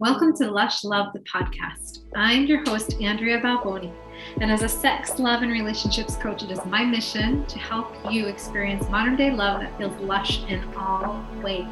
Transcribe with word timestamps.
Welcome 0.00 0.32
to 0.36 0.48
Lush 0.48 0.84
Love, 0.84 1.12
the 1.12 1.18
podcast. 1.18 2.04
I'm 2.14 2.46
your 2.46 2.62
host, 2.64 2.94
Andrea 3.02 3.40
Balboni, 3.40 3.92
and 4.40 4.48
as 4.48 4.62
a 4.62 4.68
sex, 4.68 5.18
love, 5.18 5.42
and 5.42 5.50
relationships 5.50 6.14
coach, 6.14 6.44
it 6.44 6.52
is 6.52 6.64
my 6.66 6.84
mission 6.84 7.44
to 7.46 7.58
help 7.58 7.92
you 8.08 8.28
experience 8.28 8.88
modern 8.90 9.16
day 9.16 9.32
love 9.32 9.60
that 9.60 9.76
feels 9.76 10.00
lush 10.00 10.44
in 10.44 10.62
all 10.76 11.26
ways. 11.42 11.66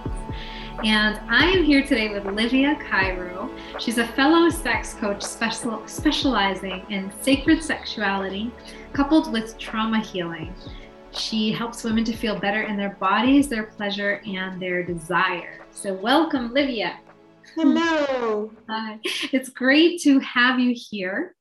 And 0.85 1.21
I 1.31 1.53
am 1.53 1.63
here 1.63 1.85
today 1.85 2.13
with 2.13 2.25
Lyvia 2.25 2.81
Cairo. 2.91 3.49
She's 3.79 3.99
a 3.99 4.09
fellow 4.09 4.49
sex 4.49 4.95
coach 4.95 5.23
special, 5.23 5.87
specializing 5.87 6.85
in 6.91 7.13
sacred 7.23 7.63
sexuality 7.63 8.51
coupled 8.93 9.33
with 9.33 9.57
trauma 9.57 10.01
healing. 10.01 10.53
She 11.13 11.53
helps 11.53 11.85
women 11.85 12.03
to 12.03 12.13
feel 12.13 12.37
better 12.37 12.63
in 12.63 12.77
their 12.77 12.97
bodies, 12.99 13.49
their 13.49 13.67
pleasure, 13.67 14.21
and 14.27 14.61
their 14.61 14.83
desire. 14.83 15.65
So, 15.71 15.95
welcome, 15.95 16.51
Lyvia. 16.53 16.97
Hello. 17.57 18.53
Hi. 18.69 18.99
It's 19.33 19.49
great 19.49 20.03
to 20.03 20.21
have 20.21 20.61
you 20.61 20.75
here. 20.77 21.35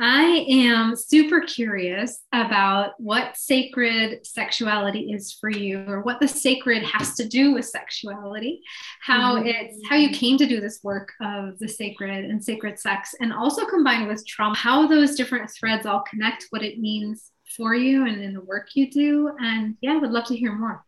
I 0.00 0.44
am 0.50 0.96
super 0.96 1.42
curious 1.42 2.24
about 2.32 2.94
what 2.98 3.36
sacred 3.36 4.26
sexuality 4.26 5.12
is 5.12 5.32
for 5.32 5.48
you 5.48 5.84
or 5.86 6.00
what 6.00 6.18
the 6.18 6.26
sacred 6.26 6.82
has 6.82 7.14
to 7.14 7.28
do 7.28 7.54
with 7.54 7.66
sexuality, 7.66 8.62
how 9.00 9.36
mm-hmm. 9.36 9.46
it's 9.46 9.78
how 9.88 9.94
you 9.94 10.10
came 10.10 10.36
to 10.38 10.46
do 10.46 10.60
this 10.60 10.80
work 10.82 11.12
of 11.20 11.56
the 11.60 11.68
sacred 11.68 12.24
and 12.24 12.44
sacred 12.44 12.76
sex 12.76 13.14
and 13.20 13.32
also 13.32 13.64
combined 13.64 14.08
with 14.08 14.26
trauma, 14.26 14.56
how 14.56 14.88
those 14.88 15.14
different 15.14 15.48
threads 15.52 15.86
all 15.86 16.02
connect, 16.02 16.48
what 16.50 16.64
it 16.64 16.80
means 16.80 17.30
for 17.56 17.76
you 17.76 18.08
and 18.08 18.20
in 18.20 18.34
the 18.34 18.40
work 18.40 18.70
you 18.74 18.90
do 18.90 19.30
and 19.38 19.76
yeah, 19.80 19.92
I 19.92 19.98
would 19.98 20.10
love 20.10 20.24
to 20.24 20.36
hear 20.36 20.52
more. 20.52 20.84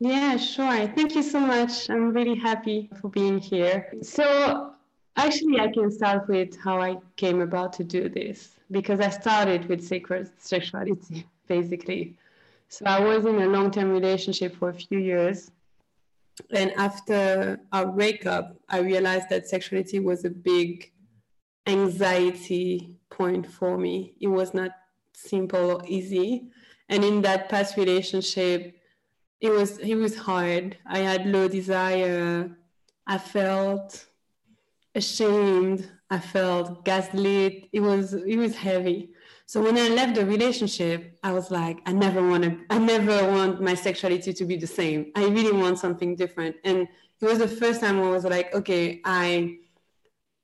Yeah, 0.00 0.38
sure. 0.38 0.88
Thank 0.88 1.14
you 1.14 1.22
so 1.22 1.40
much. 1.40 1.90
I'm 1.90 2.14
really 2.14 2.34
happy 2.34 2.88
for 3.00 3.10
being 3.10 3.38
here. 3.38 3.92
So, 4.00 4.72
actually, 5.16 5.60
I 5.60 5.68
can 5.70 5.90
start 5.90 6.26
with 6.26 6.58
how 6.58 6.80
I 6.80 6.96
came 7.16 7.42
about 7.42 7.74
to 7.74 7.84
do 7.84 8.08
this 8.08 8.56
because 8.70 9.00
I 9.00 9.10
started 9.10 9.68
with 9.68 9.86
sacred 9.86 10.30
sexuality, 10.38 11.26
basically. 11.46 12.16
So, 12.68 12.86
I 12.86 13.00
was 13.00 13.26
in 13.26 13.42
a 13.42 13.46
long 13.46 13.70
term 13.70 13.90
relationship 13.90 14.56
for 14.56 14.70
a 14.70 14.74
few 14.74 14.98
years. 14.98 15.50
And 16.50 16.72
after 16.78 17.60
our 17.70 17.84
breakup, 17.86 18.56
I 18.70 18.78
realized 18.78 19.28
that 19.28 19.48
sexuality 19.48 20.00
was 20.00 20.24
a 20.24 20.30
big 20.30 20.90
anxiety 21.66 22.96
point 23.10 23.46
for 23.46 23.76
me. 23.76 24.14
It 24.18 24.28
was 24.28 24.54
not 24.54 24.70
simple 25.12 25.72
or 25.72 25.82
easy. 25.86 26.44
And 26.88 27.04
in 27.04 27.20
that 27.20 27.50
past 27.50 27.76
relationship, 27.76 28.79
it 29.40 29.50
was 29.50 29.78
it 29.78 29.94
was 29.94 30.16
hard. 30.16 30.76
I 30.86 30.98
had 30.98 31.26
low 31.26 31.48
desire. 31.48 32.50
I 33.06 33.18
felt 33.18 34.06
ashamed. 34.94 35.88
I 36.10 36.18
felt 36.18 36.84
gaslit. 36.84 37.68
It 37.72 37.80
was 37.80 38.12
it 38.14 38.36
was 38.36 38.54
heavy. 38.54 39.10
So 39.46 39.60
when 39.62 39.76
I 39.76 39.88
left 39.88 40.14
the 40.14 40.24
relationship, 40.24 41.18
I 41.24 41.32
was 41.32 41.50
like, 41.50 41.78
I 41.84 41.92
never 41.92 42.26
want 42.26 42.44
to. 42.44 42.58
I 42.70 42.78
never 42.78 43.28
want 43.32 43.60
my 43.60 43.74
sexuality 43.74 44.32
to 44.32 44.44
be 44.44 44.56
the 44.56 44.66
same. 44.66 45.10
I 45.16 45.24
really 45.26 45.52
want 45.52 45.78
something 45.78 46.14
different. 46.14 46.56
And 46.64 46.86
it 47.20 47.24
was 47.24 47.38
the 47.38 47.48
first 47.48 47.80
time 47.80 47.98
I 48.00 48.10
was 48.10 48.24
like, 48.24 48.54
okay, 48.54 49.00
I. 49.04 49.56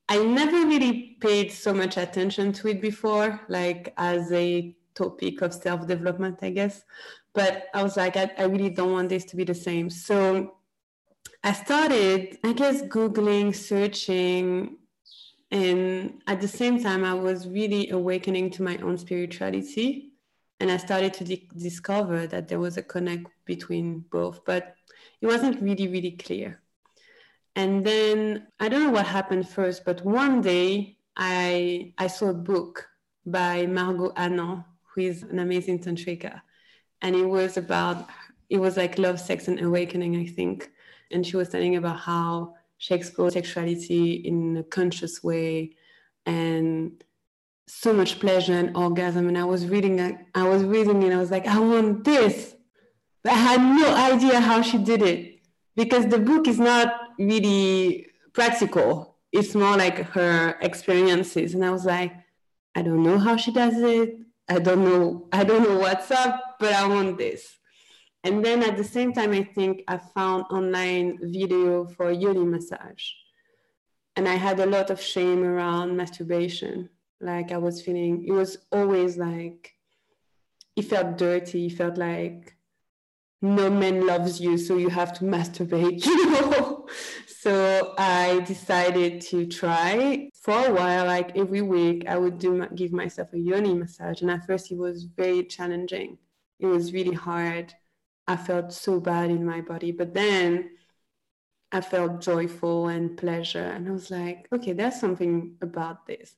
I 0.08 0.22
never 0.22 0.64
really 0.66 1.16
paid 1.20 1.50
so 1.50 1.74
much 1.74 1.96
attention 1.96 2.52
to 2.52 2.68
it 2.68 2.80
before, 2.80 3.40
like 3.48 3.92
as 3.96 4.30
a 4.30 4.72
topic 4.94 5.42
of 5.42 5.52
self 5.52 5.86
development, 5.86 6.38
I 6.42 6.50
guess. 6.50 6.84
But 7.36 7.66
I 7.74 7.82
was 7.82 7.98
like, 7.98 8.16
I, 8.16 8.30
I 8.38 8.44
really 8.44 8.70
don't 8.70 8.92
want 8.92 9.10
this 9.10 9.26
to 9.26 9.36
be 9.36 9.44
the 9.44 9.54
same. 9.54 9.90
So 9.90 10.54
I 11.44 11.52
started, 11.52 12.38
I 12.42 12.54
guess, 12.54 12.80
Googling, 12.80 13.54
searching. 13.54 14.78
And 15.50 16.22
at 16.26 16.40
the 16.40 16.48
same 16.48 16.82
time, 16.82 17.04
I 17.04 17.12
was 17.12 17.46
really 17.46 17.90
awakening 17.90 18.52
to 18.52 18.62
my 18.62 18.78
own 18.78 18.96
spirituality. 18.96 20.12
And 20.60 20.72
I 20.72 20.78
started 20.78 21.12
to 21.12 21.24
di- 21.24 21.46
discover 21.54 22.26
that 22.26 22.48
there 22.48 22.58
was 22.58 22.78
a 22.78 22.82
connect 22.82 23.26
between 23.44 24.06
both, 24.10 24.42
but 24.46 24.74
it 25.20 25.26
wasn't 25.26 25.60
really, 25.60 25.88
really 25.88 26.12
clear. 26.12 26.62
And 27.54 27.84
then 27.84 28.46
I 28.58 28.70
don't 28.70 28.82
know 28.82 28.90
what 28.90 29.06
happened 29.06 29.46
first, 29.46 29.84
but 29.84 30.02
one 30.06 30.40
day 30.40 30.96
I, 31.18 31.92
I 31.98 32.06
saw 32.06 32.30
a 32.30 32.34
book 32.34 32.88
by 33.26 33.66
Margot 33.66 34.14
Anand, 34.14 34.64
who 34.94 35.02
is 35.02 35.22
an 35.22 35.38
amazing 35.38 35.80
tantrika 35.80 36.40
and 37.06 37.14
it 37.14 37.24
was 37.24 37.56
about 37.56 38.08
it 38.50 38.58
was 38.58 38.76
like 38.76 38.98
love 38.98 39.18
sex 39.20 39.48
and 39.48 39.60
awakening 39.60 40.16
i 40.16 40.26
think. 40.26 40.70
And 41.12 41.24
she 41.24 41.36
was 41.36 41.48
telling 41.48 41.76
about 41.76 42.00
how 42.00 42.54
she 42.78 42.94
explored 42.94 43.32
sexuality 43.32 44.14
in 44.30 44.56
a 44.56 44.64
conscious 44.64 45.22
way 45.22 45.76
and 46.26 47.04
so 47.68 47.92
much 47.92 48.18
pleasure 48.18 48.54
and 48.54 48.76
orgasm. 48.76 49.28
And 49.28 49.38
i 49.38 49.44
was 49.44 49.66
reading 49.66 49.94
i 50.34 50.48
was 50.48 50.62
reading 50.64 51.04
and 51.04 51.14
i 51.14 51.16
was 51.16 51.30
like 51.30 51.46
i 51.46 51.58
want 51.58 52.04
this. 52.04 52.56
But 53.22 53.32
i 53.34 53.40
had 53.50 53.60
no 53.60 53.88
idea 54.12 54.40
how 54.40 54.60
she 54.62 54.78
did 54.78 55.02
it 55.02 55.40
because 55.76 56.06
the 56.08 56.18
book 56.18 56.48
is 56.48 56.58
not 56.58 56.88
really 57.18 58.08
practical. 58.32 59.16
It's 59.32 59.54
more 59.54 59.76
like 59.76 59.98
her 60.16 60.56
experiences. 60.60 61.54
And 61.54 61.64
i 61.64 61.70
was 61.70 61.84
like 61.84 62.12
i 62.74 62.82
don't 62.82 63.04
know 63.04 63.18
how 63.18 63.36
she 63.36 63.52
does 63.52 63.76
it 63.78 64.25
I 64.48 64.58
don't 64.58 64.84
know, 64.84 65.28
I 65.32 65.44
don't 65.44 65.62
know 65.62 65.78
what's 65.78 66.10
up, 66.10 66.56
but 66.60 66.72
I 66.72 66.86
want 66.86 67.18
this. 67.18 67.56
And 68.22 68.44
then 68.44 68.62
at 68.62 68.76
the 68.76 68.84
same 68.84 69.12
time, 69.12 69.32
I 69.32 69.42
think 69.42 69.82
I 69.86 69.98
found 69.98 70.44
online 70.50 71.18
video 71.22 71.86
for 71.86 72.10
yoni 72.10 72.44
massage. 72.44 73.04
And 74.16 74.28
I 74.28 74.34
had 74.34 74.58
a 74.60 74.66
lot 74.66 74.90
of 74.90 75.00
shame 75.00 75.44
around 75.44 75.96
masturbation. 75.96 76.90
Like 77.20 77.52
I 77.52 77.58
was 77.58 77.82
feeling, 77.82 78.24
it 78.26 78.32
was 78.32 78.56
always 78.72 79.16
like, 79.16 79.72
it 80.74 80.82
felt 80.82 81.18
dirty. 81.18 81.66
It 81.66 81.74
felt 81.74 81.98
like 81.98 82.56
no 83.42 83.70
man 83.70 84.06
loves 84.06 84.40
you, 84.40 84.58
so 84.58 84.76
you 84.76 84.88
have 84.88 85.12
to 85.14 85.24
masturbate, 85.36 86.04
you 86.04 86.30
know? 86.30 86.75
So 87.46 87.94
I 87.96 88.40
decided 88.40 89.20
to 89.30 89.46
try 89.46 90.30
for 90.34 90.66
a 90.66 90.72
while, 90.72 91.06
like 91.06 91.36
every 91.36 91.62
week, 91.62 92.04
I 92.08 92.18
would 92.18 92.40
do 92.40 92.66
give 92.74 92.90
myself 92.92 93.32
a 93.34 93.38
yoni 93.38 93.72
massage. 93.72 94.20
And 94.20 94.32
at 94.32 94.44
first, 94.48 94.72
it 94.72 94.76
was 94.76 95.04
very 95.04 95.44
challenging. 95.44 96.18
It 96.58 96.66
was 96.66 96.92
really 96.92 97.14
hard. 97.14 97.72
I 98.26 98.36
felt 98.36 98.72
so 98.72 98.98
bad 98.98 99.30
in 99.30 99.46
my 99.46 99.60
body. 99.60 99.92
But 99.92 100.12
then 100.12 100.70
I 101.70 101.82
felt 101.82 102.20
joyful 102.20 102.88
and 102.88 103.16
pleasure. 103.16 103.62
And 103.62 103.86
I 103.86 103.92
was 103.92 104.10
like, 104.10 104.48
okay, 104.52 104.72
there's 104.72 104.98
something 104.98 105.54
about 105.62 106.04
this. 106.04 106.34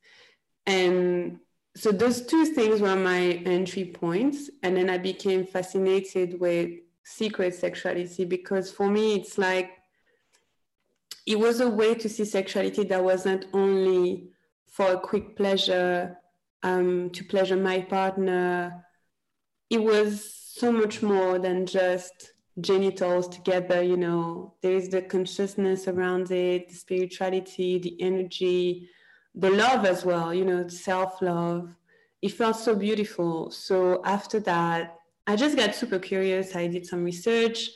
And 0.67 1.39
so 1.75 1.91
those 1.91 2.27
two 2.27 2.45
things 2.45 2.83
were 2.83 2.97
my 2.97 3.41
entry 3.47 3.87
points. 3.87 4.51
And 4.63 4.77
then 4.77 4.91
I 4.91 4.99
became 4.99 5.47
fascinated 5.47 6.39
with 6.39 6.69
sacred 7.03 7.55
sexuality 7.55 8.27
because 8.27 8.71
for 8.71 8.91
me, 8.91 9.15
it's 9.15 9.39
like 9.39 9.71
it 11.29 11.39
was 11.39 11.61
a 11.61 11.69
way 11.69 11.95
to 11.95 12.09
see 12.09 12.25
sexuality 12.25 12.85
that 12.85 13.05
wasn't 13.05 13.45
only 13.53 14.31
for 14.67 14.93
a 14.93 14.99
quick 14.99 15.37
pleasure, 15.37 16.17
um, 16.63 17.11
to 17.11 17.23
pleasure 17.23 17.55
my 17.57 17.83
partner. 17.83 18.83
It 19.69 19.83
was 19.83 20.25
so 20.57 20.73
much 20.73 21.03
more 21.03 21.39
than 21.39 21.67
just 21.67 22.33
genitals 22.63 23.29
together, 23.29 23.83
you 23.83 23.99
know. 23.99 24.55
There 24.63 24.73
is 24.73 24.89
the 24.89 25.03
consciousness 25.03 25.87
around 25.87 26.31
it, 26.31 26.71
the 26.71 26.75
spirituality, 26.75 27.79
the 27.79 28.01
energy, 28.01 28.89
the 29.35 29.51
love 29.51 29.85
as 29.85 30.07
well, 30.07 30.33
you 30.33 30.47
know, 30.47 30.67
self 30.69 31.21
love. 31.21 31.69
It 32.23 32.33
felt 32.33 32.57
so 32.57 32.75
beautiful. 32.75 33.51
So 33.51 34.01
after 34.03 34.41
that, 34.41 34.97
I 35.27 35.37
just 35.37 35.59
got 35.59 35.75
super 35.75 35.99
curious. 35.99 36.57
I 36.57 36.69
did 36.69 36.87
some 36.87 37.05
research. 37.05 37.69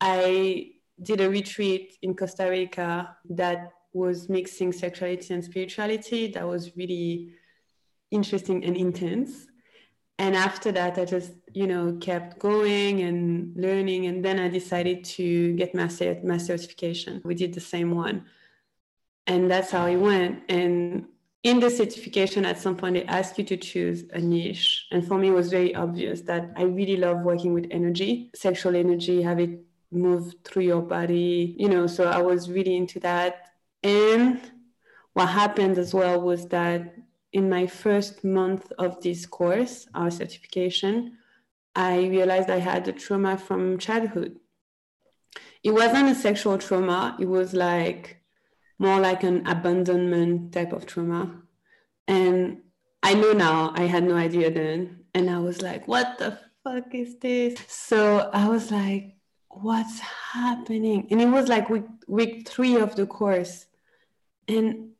I 0.00 0.73
did 1.02 1.20
a 1.20 1.28
retreat 1.28 1.98
in 2.02 2.14
Costa 2.14 2.48
Rica 2.48 3.16
that 3.30 3.72
was 3.92 4.28
mixing 4.28 4.72
sexuality 4.72 5.34
and 5.34 5.44
spirituality. 5.44 6.28
That 6.28 6.46
was 6.46 6.76
really 6.76 7.34
interesting 8.10 8.64
and 8.64 8.76
intense. 8.76 9.46
And 10.18 10.36
after 10.36 10.70
that, 10.72 10.96
I 10.98 11.04
just, 11.04 11.32
you 11.52 11.66
know, 11.66 11.98
kept 12.00 12.38
going 12.38 13.00
and 13.00 13.56
learning. 13.56 14.06
And 14.06 14.24
then 14.24 14.38
I 14.38 14.48
decided 14.48 15.04
to 15.16 15.54
get 15.54 15.74
my, 15.74 15.88
my 16.22 16.38
certification. 16.38 17.20
We 17.24 17.34
did 17.34 17.52
the 17.52 17.60
same 17.60 17.90
one. 17.94 18.26
And 19.26 19.50
that's 19.50 19.70
how 19.70 19.86
it 19.86 19.96
went. 19.96 20.42
And 20.48 21.06
in 21.42 21.60
the 21.60 21.70
certification, 21.70 22.44
at 22.44 22.60
some 22.60 22.76
point, 22.76 22.94
they 22.94 23.04
ask 23.04 23.38
you 23.38 23.44
to 23.44 23.56
choose 23.56 24.04
a 24.12 24.20
niche. 24.20 24.86
And 24.92 25.06
for 25.06 25.18
me, 25.18 25.28
it 25.28 25.32
was 25.32 25.50
very 25.50 25.74
obvious 25.74 26.20
that 26.22 26.52
I 26.56 26.62
really 26.62 26.96
love 26.96 27.22
working 27.22 27.52
with 27.52 27.66
energy, 27.70 28.30
sexual 28.34 28.76
energy, 28.76 29.20
have 29.22 29.40
it 29.40 29.60
move 29.94 30.34
through 30.44 30.64
your 30.64 30.82
body, 30.82 31.54
you 31.58 31.68
know. 31.68 31.86
So 31.86 32.04
I 32.04 32.20
was 32.20 32.50
really 32.50 32.76
into 32.76 33.00
that. 33.00 33.50
And 33.82 34.40
what 35.12 35.28
happened 35.28 35.78
as 35.78 35.94
well 35.94 36.20
was 36.20 36.46
that 36.48 36.94
in 37.32 37.48
my 37.48 37.66
first 37.66 38.24
month 38.24 38.72
of 38.78 39.00
this 39.02 39.26
course, 39.26 39.86
our 39.94 40.10
certification, 40.10 41.18
I 41.74 42.06
realized 42.06 42.50
I 42.50 42.60
had 42.60 42.86
a 42.86 42.92
trauma 42.92 43.36
from 43.36 43.78
childhood. 43.78 44.38
It 45.62 45.72
wasn't 45.72 46.10
a 46.10 46.14
sexual 46.14 46.58
trauma, 46.58 47.16
it 47.18 47.26
was 47.26 47.52
like 47.54 48.20
more 48.78 49.00
like 49.00 49.22
an 49.22 49.46
abandonment 49.46 50.52
type 50.52 50.72
of 50.72 50.86
trauma. 50.86 51.42
And 52.06 52.62
I 53.02 53.14
know 53.14 53.32
now, 53.32 53.72
I 53.74 53.82
had 53.82 54.04
no 54.04 54.16
idea 54.16 54.50
then. 54.50 55.04
And 55.14 55.30
I 55.30 55.38
was 55.38 55.62
like, 55.62 55.86
what 55.88 56.18
the 56.18 56.38
fuck 56.62 56.94
is 56.94 57.18
this? 57.18 57.56
So 57.68 58.30
I 58.32 58.48
was 58.48 58.70
like, 58.70 59.16
what's 59.62 60.00
happening? 60.00 61.06
And 61.10 61.20
it 61.20 61.28
was 61.28 61.48
like 61.48 61.68
week, 61.70 61.84
week 62.06 62.48
three 62.48 62.76
of 62.76 62.96
the 62.96 63.06
course. 63.06 63.66
And 64.48 64.90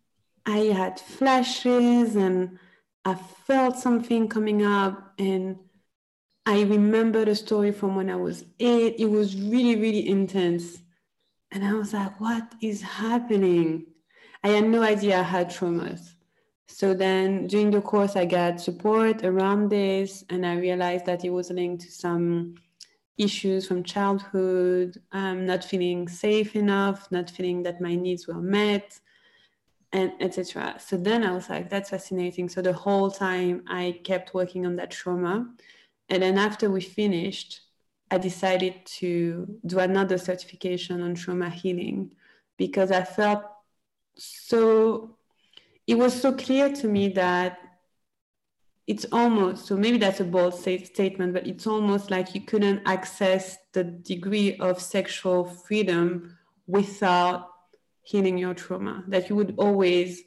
I 0.46 0.58
had 0.58 1.00
flashes 1.00 2.16
and 2.16 2.58
I 3.04 3.14
felt 3.14 3.76
something 3.76 4.28
coming 4.28 4.64
up. 4.64 5.14
And 5.18 5.58
I 6.46 6.62
remember 6.62 7.24
the 7.24 7.34
story 7.34 7.72
from 7.72 7.96
when 7.96 8.10
I 8.10 8.16
was 8.16 8.44
eight. 8.60 8.96
It 8.98 9.10
was 9.10 9.40
really, 9.40 9.76
really 9.76 10.08
intense. 10.08 10.78
And 11.50 11.64
I 11.64 11.72
was 11.74 11.92
like, 11.92 12.20
what 12.20 12.52
is 12.60 12.82
happening? 12.82 13.86
I 14.42 14.48
had 14.48 14.64
no 14.64 14.82
idea 14.82 15.20
I 15.20 15.22
had 15.22 15.50
traumas. 15.50 16.14
So 16.66 16.92
then 16.92 17.46
during 17.46 17.70
the 17.70 17.80
course, 17.80 18.16
I 18.16 18.24
got 18.24 18.60
support 18.60 19.24
around 19.24 19.68
this, 19.68 20.24
and 20.28 20.44
I 20.44 20.56
realized 20.56 21.06
that 21.06 21.24
it 21.24 21.30
was 21.30 21.50
linked 21.50 21.84
to 21.84 21.92
some 21.92 22.56
issues 23.16 23.66
from 23.66 23.82
childhood, 23.84 25.00
um, 25.12 25.46
not 25.46 25.64
feeling 25.64 26.08
safe 26.08 26.56
enough, 26.56 27.10
not 27.10 27.30
feeling 27.30 27.62
that 27.62 27.80
my 27.80 27.94
needs 27.94 28.26
were 28.26 28.40
met, 28.40 29.00
and 29.92 30.12
etc. 30.20 30.76
So 30.78 30.96
then 30.96 31.22
I 31.22 31.32
was 31.32 31.48
like, 31.48 31.70
that's 31.70 31.90
fascinating. 31.90 32.48
So 32.48 32.60
the 32.60 32.72
whole 32.72 33.10
time 33.10 33.62
I 33.68 34.00
kept 34.02 34.34
working 34.34 34.66
on 34.66 34.76
that 34.76 34.90
trauma. 34.90 35.48
And 36.08 36.22
then 36.22 36.36
after 36.36 36.68
we 36.68 36.80
finished, 36.80 37.60
I 38.10 38.18
decided 38.18 38.84
to 38.98 39.46
do 39.64 39.78
another 39.78 40.18
certification 40.18 41.00
on 41.00 41.14
trauma 41.14 41.48
healing 41.48 42.12
because 42.58 42.90
I 42.90 43.04
felt 43.04 43.44
so, 44.16 45.16
it 45.86 45.96
was 45.96 46.20
so 46.20 46.32
clear 46.32 46.72
to 46.72 46.88
me 46.88 47.08
that 47.10 47.58
it's 48.86 49.06
almost, 49.12 49.66
so 49.66 49.76
maybe 49.76 49.96
that's 49.96 50.20
a 50.20 50.24
bold 50.24 50.54
statement, 50.54 51.32
but 51.32 51.46
it's 51.46 51.66
almost 51.66 52.10
like 52.10 52.34
you 52.34 52.42
couldn't 52.42 52.82
access 52.84 53.56
the 53.72 53.84
degree 53.84 54.56
of 54.58 54.80
sexual 54.80 55.44
freedom 55.44 56.36
without 56.66 57.50
healing 58.02 58.36
your 58.36 58.52
trauma, 58.52 59.02
that 59.08 59.30
you 59.30 59.36
would 59.36 59.54
always 59.56 60.22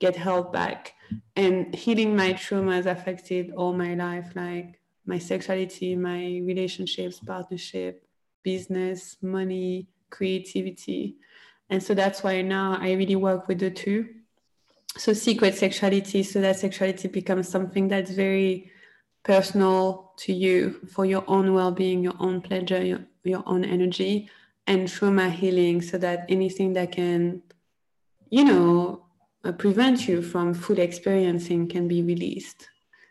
get 0.00 0.16
held 0.16 0.52
back. 0.52 0.94
And 1.36 1.74
healing 1.74 2.16
my 2.16 2.32
trauma 2.32 2.76
has 2.76 2.86
affected 2.86 3.52
all 3.54 3.74
my 3.74 3.94
life, 3.94 4.32
like 4.34 4.80
my 5.04 5.18
sexuality, 5.18 5.94
my 5.94 6.40
relationships, 6.44 7.20
partnership, 7.20 8.06
business, 8.42 9.18
money, 9.20 9.88
creativity. 10.08 11.16
And 11.68 11.82
so 11.82 11.94
that's 11.94 12.22
why 12.22 12.40
now 12.42 12.78
I 12.80 12.92
really 12.92 13.16
work 13.16 13.48
with 13.48 13.58
the 13.58 13.70
two. 13.70 14.08
So 14.96 15.12
sacred 15.12 15.54
sexuality, 15.54 16.22
so 16.22 16.40
that 16.40 16.56
sexuality 16.56 17.08
becomes 17.08 17.48
something 17.48 17.88
that's 17.88 18.10
very 18.10 18.70
personal 19.22 20.12
to 20.18 20.32
you 20.32 20.80
for 20.92 21.06
your 21.06 21.24
own 21.28 21.54
well-being, 21.54 22.02
your 22.02 22.16
own 22.20 22.40
pleasure, 22.40 22.84
your, 22.84 23.00
your 23.24 23.42
own 23.46 23.64
energy, 23.64 24.28
and 24.66 24.88
trauma 24.88 25.30
healing, 25.30 25.80
so 25.80 25.98
that 25.98 26.26
anything 26.28 26.74
that 26.74 26.92
can, 26.92 27.42
you 28.30 28.44
know, 28.44 29.06
uh, 29.44 29.52
prevent 29.52 30.06
you 30.06 30.22
from 30.22 30.54
full 30.54 30.78
experiencing 30.78 31.68
can 31.68 31.88
be 31.88 32.02
released. 32.02 32.68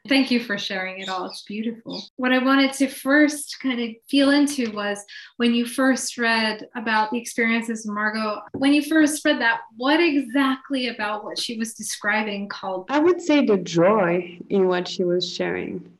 Thank 0.08 0.32
you 0.32 0.40
for 0.44 0.58
sharing 0.58 1.00
it 1.00 1.10
all. 1.10 1.26
It's 1.26 1.44
beautiful. 1.44 2.04
What 2.16 2.34
I 2.34 2.40
wanted 2.40 2.74
to 2.74 2.88
first 2.88 3.60
kind 3.62 3.80
of 3.80 3.90
feel 4.10 4.32
into 4.32 4.72
was 4.72 5.04
when 5.38 5.54
you 5.54 5.66
first 5.66 6.18
read 6.18 6.68
about 6.76 7.12
the 7.12 7.20
experiences 7.20 7.86
of 7.86 7.94
Margot, 7.94 8.42
when 8.54 8.74
you 8.74 8.82
first 8.82 9.24
read 9.24 9.40
that, 9.42 9.62
what 9.78 10.00
exactly 10.00 10.88
about 10.88 11.24
what 11.24 11.38
she 11.38 11.58
was 11.58 11.76
describing 11.76 12.50
called? 12.50 12.88
I 12.90 12.98
would 12.98 13.22
say 13.22 13.46
the 13.46 13.58
joy 13.58 14.40
in 14.50 14.68
what 14.68 14.88
she 14.88 15.04
was 15.04 15.32
sharing. 15.32 15.98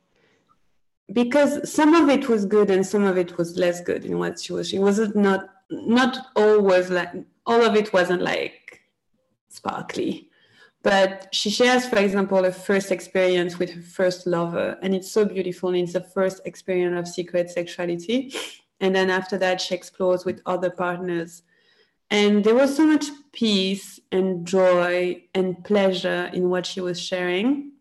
Because 1.12 1.70
some 1.72 1.94
of 1.94 2.08
it 2.08 2.28
was 2.28 2.44
good 2.44 2.70
and 2.70 2.84
some 2.84 3.04
of 3.04 3.16
it 3.16 3.38
was 3.38 3.56
less 3.56 3.80
good 3.80 4.04
in 4.04 4.18
what 4.18 4.40
she 4.40 4.52
was. 4.52 4.68
She 4.68 4.78
wasn't 4.78 5.14
not 5.14 5.48
not 5.70 6.26
all 6.34 6.60
was 6.60 6.90
like 6.90 7.10
all 7.46 7.62
of 7.62 7.76
it 7.76 7.92
wasn't 7.92 8.22
like 8.22 8.80
sparkly 9.48 10.28
but 10.82 11.28
she 11.32 11.48
shares, 11.48 11.86
for 11.86 11.98
example, 11.98 12.44
a 12.44 12.50
first 12.50 12.90
experience 12.90 13.58
with 13.58 13.70
her 13.70 13.82
first 13.82 14.26
lover, 14.26 14.78
and 14.82 14.94
it's 14.94 15.10
so 15.10 15.24
beautiful. 15.24 15.68
And 15.68 15.78
it's 15.78 15.92
the 15.92 16.00
first 16.00 16.40
experience 16.44 16.98
of 16.98 17.12
sacred 17.12 17.50
sexuality. 17.50 18.34
And 18.80 18.94
then 18.94 19.08
after 19.08 19.38
that, 19.38 19.60
she 19.60 19.76
explores 19.76 20.24
with 20.24 20.42
other 20.44 20.70
partners. 20.70 21.42
And 22.10 22.44
there 22.44 22.54
was 22.54 22.76
so 22.76 22.84
much 22.84 23.06
peace 23.32 24.00
and 24.10 24.44
joy 24.44 25.22
and 25.34 25.64
pleasure 25.64 26.30
in 26.34 26.50
what 26.50 26.66
she 26.66 26.80
was 26.80 27.00
sharing. 27.00 27.72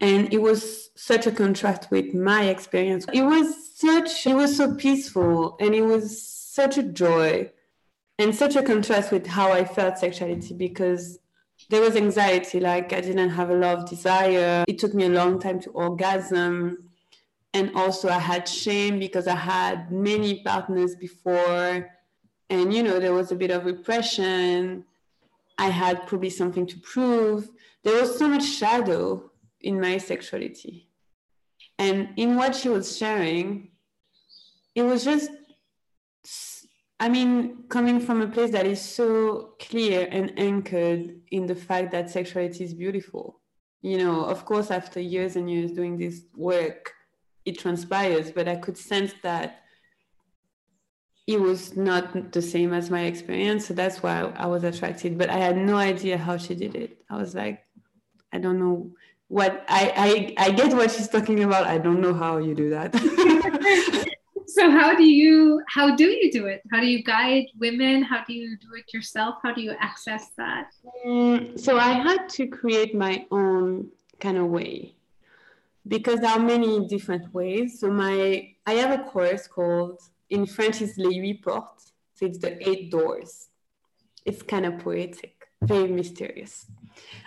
And 0.00 0.32
it 0.32 0.40
was 0.40 0.90
such 0.94 1.26
a 1.26 1.32
contrast 1.32 1.90
with 1.90 2.14
my 2.14 2.44
experience. 2.44 3.06
It 3.12 3.22
was 3.22 3.76
such, 3.76 4.26
it 4.26 4.34
was 4.34 4.56
so 4.56 4.74
peaceful 4.74 5.56
and 5.60 5.74
it 5.74 5.82
was 5.82 6.26
such 6.26 6.78
a 6.78 6.82
joy 6.82 7.50
and 8.18 8.34
such 8.34 8.56
a 8.56 8.62
contrast 8.62 9.12
with 9.12 9.26
how 9.26 9.52
I 9.52 9.64
felt 9.64 9.98
sexuality 9.98 10.54
because 10.54 11.19
there 11.70 11.80
was 11.80 11.94
anxiety 11.94 12.58
like 12.58 12.92
i 12.92 13.00
didn't 13.00 13.30
have 13.30 13.50
a 13.50 13.54
lot 13.54 13.78
of 13.78 13.88
desire. 13.88 14.64
It 14.66 14.78
took 14.78 14.92
me 14.92 15.04
a 15.04 15.08
long 15.08 15.38
time 15.40 15.60
to 15.60 15.70
orgasm. 15.70 16.90
And 17.54 17.74
also 17.74 18.08
i 18.08 18.18
had 18.18 18.48
shame 18.48 18.98
because 18.98 19.26
i 19.28 19.36
had 19.36 19.92
many 19.92 20.42
partners 20.42 20.96
before. 20.96 21.88
And 22.50 22.74
you 22.74 22.82
know 22.82 22.98
there 22.98 23.14
was 23.14 23.30
a 23.30 23.36
bit 23.36 23.52
of 23.52 23.64
repression. 23.64 24.84
I 25.58 25.68
had 25.68 26.06
probably 26.08 26.30
something 26.30 26.66
to 26.66 26.78
prove. 26.80 27.48
There 27.84 28.00
was 28.00 28.18
so 28.18 28.26
much 28.28 28.44
shadow 28.44 29.30
in 29.60 29.80
my 29.80 29.98
sexuality. 29.98 30.88
And 31.78 32.08
in 32.16 32.34
what 32.34 32.56
she 32.56 32.68
was 32.68 32.98
sharing 32.98 33.70
it 34.74 34.82
was 34.82 35.04
just 35.04 35.30
I 37.00 37.08
mean, 37.08 37.64
coming 37.70 37.98
from 37.98 38.20
a 38.20 38.28
place 38.28 38.52
that 38.52 38.66
is 38.66 38.80
so 38.80 39.54
clear 39.58 40.06
and 40.10 40.38
anchored 40.38 41.18
in 41.30 41.46
the 41.46 41.54
fact 41.54 41.92
that 41.92 42.10
sexuality 42.10 42.62
is 42.62 42.74
beautiful. 42.74 43.40
You 43.80 43.96
know, 43.96 44.22
of 44.26 44.44
course, 44.44 44.70
after 44.70 45.00
years 45.00 45.34
and 45.36 45.50
years 45.50 45.72
doing 45.72 45.96
this 45.96 46.24
work, 46.36 46.92
it 47.46 47.58
transpires, 47.58 48.30
but 48.30 48.46
I 48.46 48.56
could 48.56 48.76
sense 48.76 49.14
that 49.22 49.62
it 51.26 51.40
was 51.40 51.74
not 51.74 52.32
the 52.32 52.42
same 52.42 52.74
as 52.74 52.90
my 52.90 53.04
experience. 53.04 53.66
So 53.66 53.72
that's 53.72 54.02
why 54.02 54.30
I 54.36 54.46
was 54.46 54.62
attracted. 54.62 55.16
But 55.16 55.30
I 55.30 55.38
had 55.38 55.56
no 55.56 55.76
idea 55.76 56.18
how 56.18 56.36
she 56.36 56.54
did 56.54 56.74
it. 56.74 57.02
I 57.08 57.16
was 57.16 57.34
like, 57.34 57.64
I 58.30 58.38
don't 58.38 58.58
know 58.58 58.90
what 59.28 59.64
I 59.68 60.34
I, 60.36 60.48
I 60.48 60.50
get 60.50 60.74
what 60.74 60.90
she's 60.90 61.08
talking 61.08 61.44
about. 61.44 61.66
I 61.66 61.78
don't 61.78 62.02
know 62.02 62.12
how 62.12 62.36
you 62.36 62.54
do 62.54 62.68
that. 62.70 62.94
so 64.50 64.70
how 64.70 64.94
do 64.94 65.04
you 65.04 65.62
how 65.68 65.94
do 65.94 66.04
you 66.04 66.30
do 66.30 66.46
it? 66.46 66.62
How 66.70 66.80
do 66.80 66.86
you 66.86 67.02
guide 67.02 67.46
women? 67.58 68.02
How 68.02 68.24
do 68.24 68.32
you 68.32 68.56
do 68.58 68.68
it 68.74 68.92
yourself? 68.92 69.36
How 69.42 69.52
do 69.52 69.60
you 69.62 69.74
access 69.78 70.30
that? 70.36 70.70
Um, 71.04 71.56
so 71.56 71.78
i 71.78 71.92
had 71.92 72.28
to 72.36 72.46
create 72.46 72.94
my 72.94 73.26
own 73.30 73.88
kind 74.18 74.38
of 74.38 74.46
way 74.46 74.94
because 75.86 76.20
there 76.20 76.30
are 76.30 76.38
many 76.38 76.86
different 76.86 77.32
ways. 77.32 77.80
So 77.80 77.90
my 77.90 78.54
i 78.66 78.72
have 78.72 78.92
a 78.98 79.02
course 79.04 79.46
called 79.46 80.00
in 80.28 80.46
french 80.46 80.82
is 80.82 80.98
les 80.98 81.14
huit 81.14 81.42
portes. 81.42 81.92
So 82.14 82.26
it's 82.26 82.38
the 82.38 82.52
eight 82.68 82.90
doors. 82.90 83.48
It's 84.24 84.42
kind 84.42 84.66
of 84.66 84.78
poetic 84.78 85.36
very 85.62 85.88
mysterious. 85.88 86.66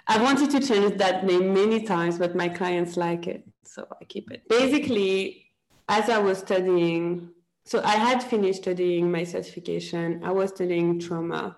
I 0.08 0.22
wanted 0.22 0.50
to 0.51 0.60
change 0.60 0.98
that 0.98 1.24
name 1.25 1.53
many 1.53 1.84
times 1.84 2.18
but 2.18 2.36
my 2.36 2.50
clients 2.50 2.98
like 2.98 3.27
it 3.27 3.44
so 3.63 3.88
i 4.01 4.03
keep 4.06 4.32
it. 4.32 4.48
Basically 4.50 5.44
as 5.88 6.10
I 6.10 6.18
was 6.18 6.40
studying, 6.40 7.30
so 7.66 7.82
I 7.84 7.96
had 7.96 8.24
finished 8.24 8.62
studying 8.62 9.12
my 9.12 9.24
certification, 9.24 10.24
I 10.24 10.32
was 10.32 10.50
studying 10.52 11.00
trauma. 11.00 11.58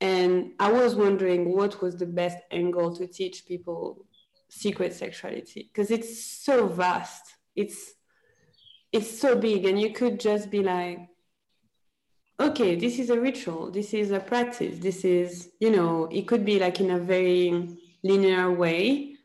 And 0.00 0.52
I 0.58 0.70
was 0.70 0.94
wondering 0.94 1.56
what 1.56 1.80
was 1.80 1.96
the 1.96 2.06
best 2.06 2.38
angle 2.50 2.94
to 2.96 3.06
teach 3.06 3.46
people 3.46 4.06
sacred 4.48 4.92
sexuality 4.92 5.70
because 5.72 5.90
it's 5.90 6.22
so 6.22 6.66
vast. 6.66 7.22
It's 7.54 7.94
it's 8.92 9.18
so 9.18 9.36
big 9.36 9.64
and 9.64 9.80
you 9.80 9.92
could 9.92 10.20
just 10.20 10.50
be 10.50 10.62
like 10.62 10.98
okay 12.38 12.76
this 12.76 12.98
is 12.98 13.10
a 13.10 13.20
ritual 13.20 13.70
this 13.70 13.92
is 13.92 14.10
a 14.10 14.20
practice 14.20 14.78
this 14.78 15.04
is 15.04 15.50
you 15.60 15.70
know 15.70 16.08
it 16.12 16.26
could 16.28 16.44
be 16.44 16.58
like 16.58 16.80
in 16.80 16.90
a 16.92 16.98
very 16.98 17.76
linear 18.02 18.52
way 18.52 19.15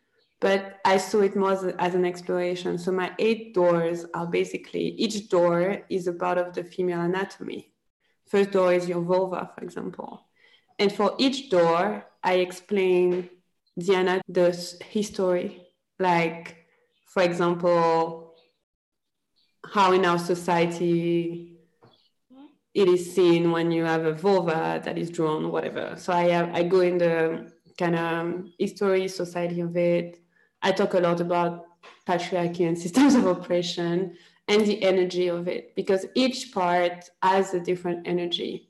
but 0.42 0.80
I 0.84 0.98
saw 0.98 1.22
it 1.22 1.36
more 1.36 1.52
as, 1.52 1.64
as, 1.64 1.96
an 1.96 2.04
exploration. 2.04 2.78
So 2.80 2.92
my 2.92 3.12
eight 3.20 3.54
doors 3.54 4.06
are 4.14 4.26
basically 4.26 4.88
each 4.98 5.30
door 5.30 5.84
is 5.88 6.08
a 6.08 6.14
part 6.14 6.40
of 6.40 6.54
the 6.54 6.64
female 6.64 7.02
anatomy. 7.02 7.72
First 8.28 8.52
door 8.52 8.74
is 8.74 8.90
your 8.90 9.02
vulva, 9.02 9.52
for 9.56 9.64
example, 9.64 10.26
and 10.80 10.92
for 10.92 11.16
each 11.18 11.50
door 11.50 12.06
I 12.24 12.34
explain 12.36 13.30
the, 13.78 14.22
the 14.28 14.76
history, 14.90 15.62
like 16.00 16.58
for 17.06 17.24
example, 17.24 18.36
how 19.66 19.92
in 19.92 20.06
our 20.06 20.18
society 20.18 21.58
it 22.74 22.88
is 22.88 23.14
seen 23.14 23.52
when 23.52 23.72
you 23.72 23.84
have 23.84 24.06
a 24.06 24.14
vulva 24.14 24.82
that 24.84 24.98
is 24.98 25.10
drawn, 25.10 25.52
whatever. 25.52 25.96
So 25.98 26.14
I 26.14 26.30
have, 26.30 26.50
I 26.54 26.64
go 26.64 26.80
in 26.80 26.98
the 26.98 27.52
kind 27.78 27.96
of 27.96 28.46
history, 28.58 29.08
society 29.10 29.60
of 29.60 29.76
it. 29.76 30.21
I 30.62 30.72
talk 30.72 30.94
a 30.94 31.00
lot 31.00 31.20
about 31.22 31.68
patriarchy 32.08 32.68
and 32.68 32.78
systems 32.78 33.16
of 33.16 33.26
oppression 33.26 34.16
and 34.48 34.66
the 34.66 34.82
energy 34.84 35.28
of 35.28 35.48
it 35.48 35.76
because 35.76 36.06
each 36.16 36.52
part 36.52 37.10
has 37.22 37.54
a 37.54 37.60
different 37.60 38.08
energy. 38.08 38.70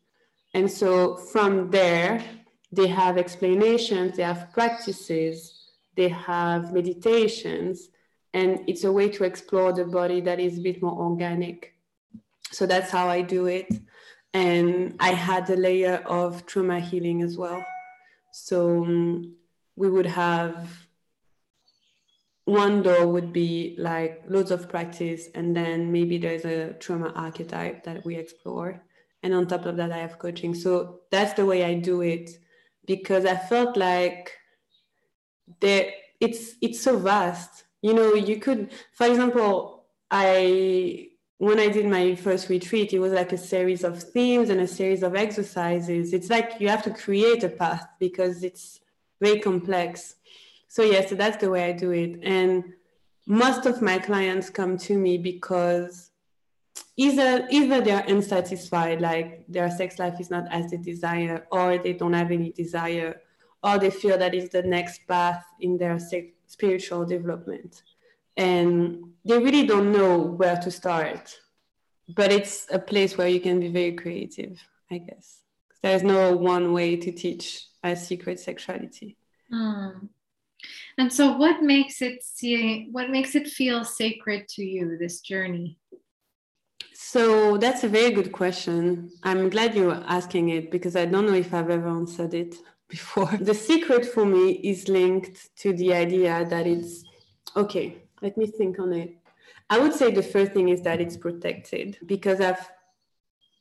And 0.54 0.70
so 0.70 1.16
from 1.16 1.72
there, 1.72 2.24
they 2.72 2.88
have 2.88 3.18
explanations, 3.18 4.18
they 4.18 4.24
have 4.24 4.52
practices, 4.54 5.72
they 5.96 6.10
have 6.10 6.74
meditations, 6.74 7.90
and 8.34 8.62
it's 8.68 8.84
a 8.84 8.92
way 8.92 9.10
to 9.10 9.24
explore 9.24 9.74
the 9.74 9.86
body 9.86 10.22
that 10.22 10.40
is 10.40 10.58
a 10.58 10.62
bit 10.62 10.82
more 10.82 10.94
organic. 10.94 11.74
So 12.52 12.66
that's 12.66 12.92
how 12.92 13.08
I 13.08 13.22
do 13.22 13.48
it. 13.48 13.68
And 14.34 14.96
I 15.00 15.10
had 15.10 15.50
a 15.50 15.56
layer 15.56 15.98
of 16.06 16.46
trauma 16.46 16.80
healing 16.80 17.22
as 17.22 17.38
well. 17.38 17.66
So 18.32 18.84
um, 18.84 19.36
we 19.76 19.90
would 19.90 20.06
have 20.06 20.70
one 22.52 22.84
door 22.84 23.08
would 23.08 23.32
be 23.32 23.76
like 23.80 24.24
loads 24.28 24.52
of 24.52 24.68
practice, 24.68 25.30
and 25.36 25.56
then 25.56 25.92
maybe 25.92 26.18
there's 26.18 26.44
a 26.44 26.74
trauma 26.74 27.14
archetype 27.16 27.84
that 27.86 28.04
we 28.06 28.16
explore. 28.16 28.84
And 29.24 29.34
on 29.34 29.48
top 29.48 29.66
of 29.66 29.78
that, 29.78 29.92
I 29.92 30.00
have 30.00 30.20
coaching. 30.20 30.54
So 30.54 31.02
that's 31.12 31.34
the 31.34 31.46
way 31.46 31.64
I 31.64 31.76
do 31.76 32.02
it 32.02 32.30
because 32.86 33.26
I 33.26 33.36
felt 33.38 33.78
like 33.78 34.32
there 35.62 35.92
it's 36.20 36.56
it's 36.62 36.82
so 36.82 36.98
vast. 36.98 37.64
You 37.82 37.94
know, 37.94 38.14
you 38.14 38.38
could, 38.38 38.72
for 38.94 39.08
example, 39.08 39.86
I 40.10 41.08
when 41.38 41.60
I 41.60 41.70
did 41.70 41.88
my 41.88 42.16
first 42.16 42.50
retreat, 42.50 42.94
it 42.94 43.00
was 43.00 43.14
like 43.14 43.32
a 43.32 43.38
series 43.38 43.84
of 43.84 44.04
themes 44.04 44.50
and 44.50 44.60
a 44.62 44.68
series 44.68 45.04
of 45.04 45.16
exercises. 45.16 46.14
It's 46.14 46.30
like 46.30 46.60
you 46.60 46.68
have 46.68 46.84
to 46.84 46.92
create 46.92 47.44
a 47.44 47.50
path 47.50 47.88
because 48.00 48.44
it's 48.44 48.82
very 49.22 49.40
complex. 49.40 50.16
So 50.72 50.84
yes, 50.84 51.04
yeah, 51.04 51.10
so 51.10 51.16
that's 51.16 51.38
the 51.38 51.50
way 51.50 51.66
I 51.66 51.74
do 51.74 51.92
it. 51.92 52.20
And 52.24 52.64
most 53.28 53.66
of 53.66 53.82
my 53.82 53.98
clients 54.00 54.50
come 54.50 54.78
to 54.78 54.98
me 54.98 55.18
because 55.18 56.12
either 56.96 57.46
either 57.52 57.82
they're 57.82 58.06
unsatisfied, 58.08 59.02
like 59.02 59.44
their 59.50 59.70
sex 59.70 60.00
life 60.00 60.18
is 60.22 60.30
not 60.30 60.46
as 60.50 60.72
they 60.72 60.78
desire, 60.78 61.46
or 61.52 61.78
they 61.78 61.92
don't 61.92 62.14
have 62.14 62.32
any 62.32 62.52
desire, 62.54 63.22
or 63.62 63.80
they 63.80 63.90
feel 63.90 64.18
that 64.18 64.34
it's 64.34 64.54
the 64.54 64.64
next 64.64 65.06
path 65.10 65.44
in 65.60 65.78
their 65.78 66.00
spiritual 66.48 67.06
development 67.06 67.84
and 68.38 69.04
they 69.26 69.38
really 69.38 69.66
don't 69.66 69.92
know 69.92 70.18
where 70.20 70.56
to 70.56 70.72
start 70.72 71.38
but 72.16 72.32
it's 72.32 72.68
a 72.72 72.80
place 72.80 73.18
where 73.18 73.28
you 73.28 73.42
can 73.42 73.60
be 73.60 73.68
very 73.68 73.94
creative 73.94 74.58
i 74.90 74.98
guess 74.98 75.42
there's 75.82 76.04
no 76.04 76.36
one 76.36 76.72
way 76.72 76.96
to 76.96 77.12
teach 77.12 77.68
a 77.84 77.96
sacred 77.96 78.40
sexuality 78.40 79.18
mm. 79.52 80.10
And 80.98 81.12
so 81.12 81.38
what 81.38 81.62
makes 81.62 82.02
it 82.02 82.24
see 82.24 82.88
what 82.92 83.10
makes 83.10 83.36
it 83.36 83.48
feel 83.48 83.84
sacred 83.84 84.48
to 84.50 84.64
you 84.64 84.98
this 84.98 85.22
journey 85.22 85.78
so 86.94 87.58
that's 87.58 87.84
a 87.84 87.88
very 87.88 88.12
good 88.12 88.32
question 88.32 89.10
i'm 89.24 89.50
glad 89.50 89.74
you're 89.76 90.04
asking 90.08 90.50
it 90.50 90.70
because 90.70 90.96
i 90.96 91.06
don't 91.06 91.26
know 91.26 91.34
if 91.34 91.54
i've 91.54 91.70
ever 91.70 91.88
answered 91.88 92.34
it 92.34 92.56
before 92.88 93.32
the 93.40 93.54
sacred 93.54 94.06
for 94.06 94.26
me 94.26 94.52
is 94.52 94.88
linked 94.88 95.56
to 95.56 95.74
the 95.74 95.94
idea 95.94 96.46
that 96.46 96.68
it's 96.68 97.04
okay 97.56 98.02
let 98.22 98.38
me 98.38 98.46
think 98.46 98.80
on 98.80 98.94
it. 98.94 99.18
I 99.70 99.80
would 99.80 99.94
say 99.94 100.12
the 100.12 100.24
first 100.24 100.52
thing 100.54 100.70
is 100.70 100.82
that 100.84 101.02
it's 101.02 101.18
protected 101.18 101.98
because 102.06 102.40
I've 102.40 102.70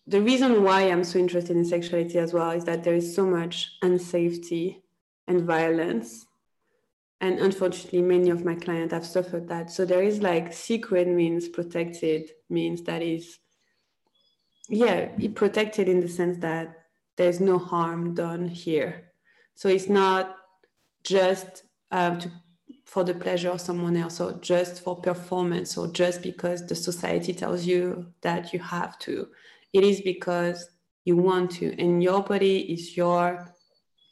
the 0.07 0.21
reason 0.21 0.65
why 0.65 0.83
I'm 0.83 1.05
so 1.05 1.19
interested 1.19 1.57
in 1.57 1.65
sexuality 1.65 2.19
as 2.19 2.33
well 2.33 2.51
is 2.51 2.65
that 2.65 2.83
there 2.83 2.95
is 2.95 3.15
so 3.15 3.25
much 3.27 3.79
unsafety 3.83 4.83
and 5.29 5.43
violence. 5.43 6.27
And 7.21 7.39
unfortunately, 7.39 8.03
many 8.03 8.31
of 8.31 8.45
my 8.45 8.55
clients 8.55 8.95
have 8.95 9.05
suffered 9.05 9.49
that. 9.49 9.71
So 9.71 9.85
there 9.85 10.03
is 10.03 10.23
like 10.23 10.53
sacred 10.53 11.07
means 11.09 11.49
protected 11.49 12.31
means 12.49 12.83
that 12.83 13.03
is, 13.03 13.39
yeah, 14.69 15.09
protected 15.35 15.89
in 15.89 16.01
the 16.01 16.09
sense 16.09 16.39
that 16.39 16.75
there's 17.17 17.41
no 17.41 17.59
harm 17.59 18.15
done 18.15 18.49
here. 18.49 19.13
So 19.55 19.69
it's 19.69 19.89
not 19.89 20.37
just 21.05 21.65
um, 21.91 22.19
to 22.21 22.31
for 22.91 23.05
the 23.05 23.15
pleasure 23.15 23.51
of 23.51 23.61
someone 23.61 23.97
else 23.97 24.21
or 24.21 24.33
just 24.41 24.83
for 24.83 24.97
performance 24.97 25.79
or 25.79 25.87
just 25.93 26.23
because 26.23 26.67
the 26.67 26.75
society 26.75 27.33
tells 27.33 27.65
you 27.65 28.13
that 28.23 28.53
you 28.53 28.59
have 28.59 28.99
to. 28.99 29.29
It 29.73 29.85
is 29.85 30.01
because 30.01 30.69
you 31.05 31.17
want 31.17 31.53
to, 31.53 31.73
and 31.81 32.03
your 32.03 32.21
body 32.21 32.73
is 32.73 32.97
your 32.97 33.55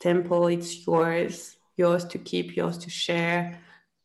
temple, 0.00 0.46
it's 0.46 0.86
yours, 0.86 1.56
yours 1.78 2.04
to 2.06 2.18
keep, 2.18 2.56
yours 2.56 2.78
to 2.78 2.90
share. 2.90 3.58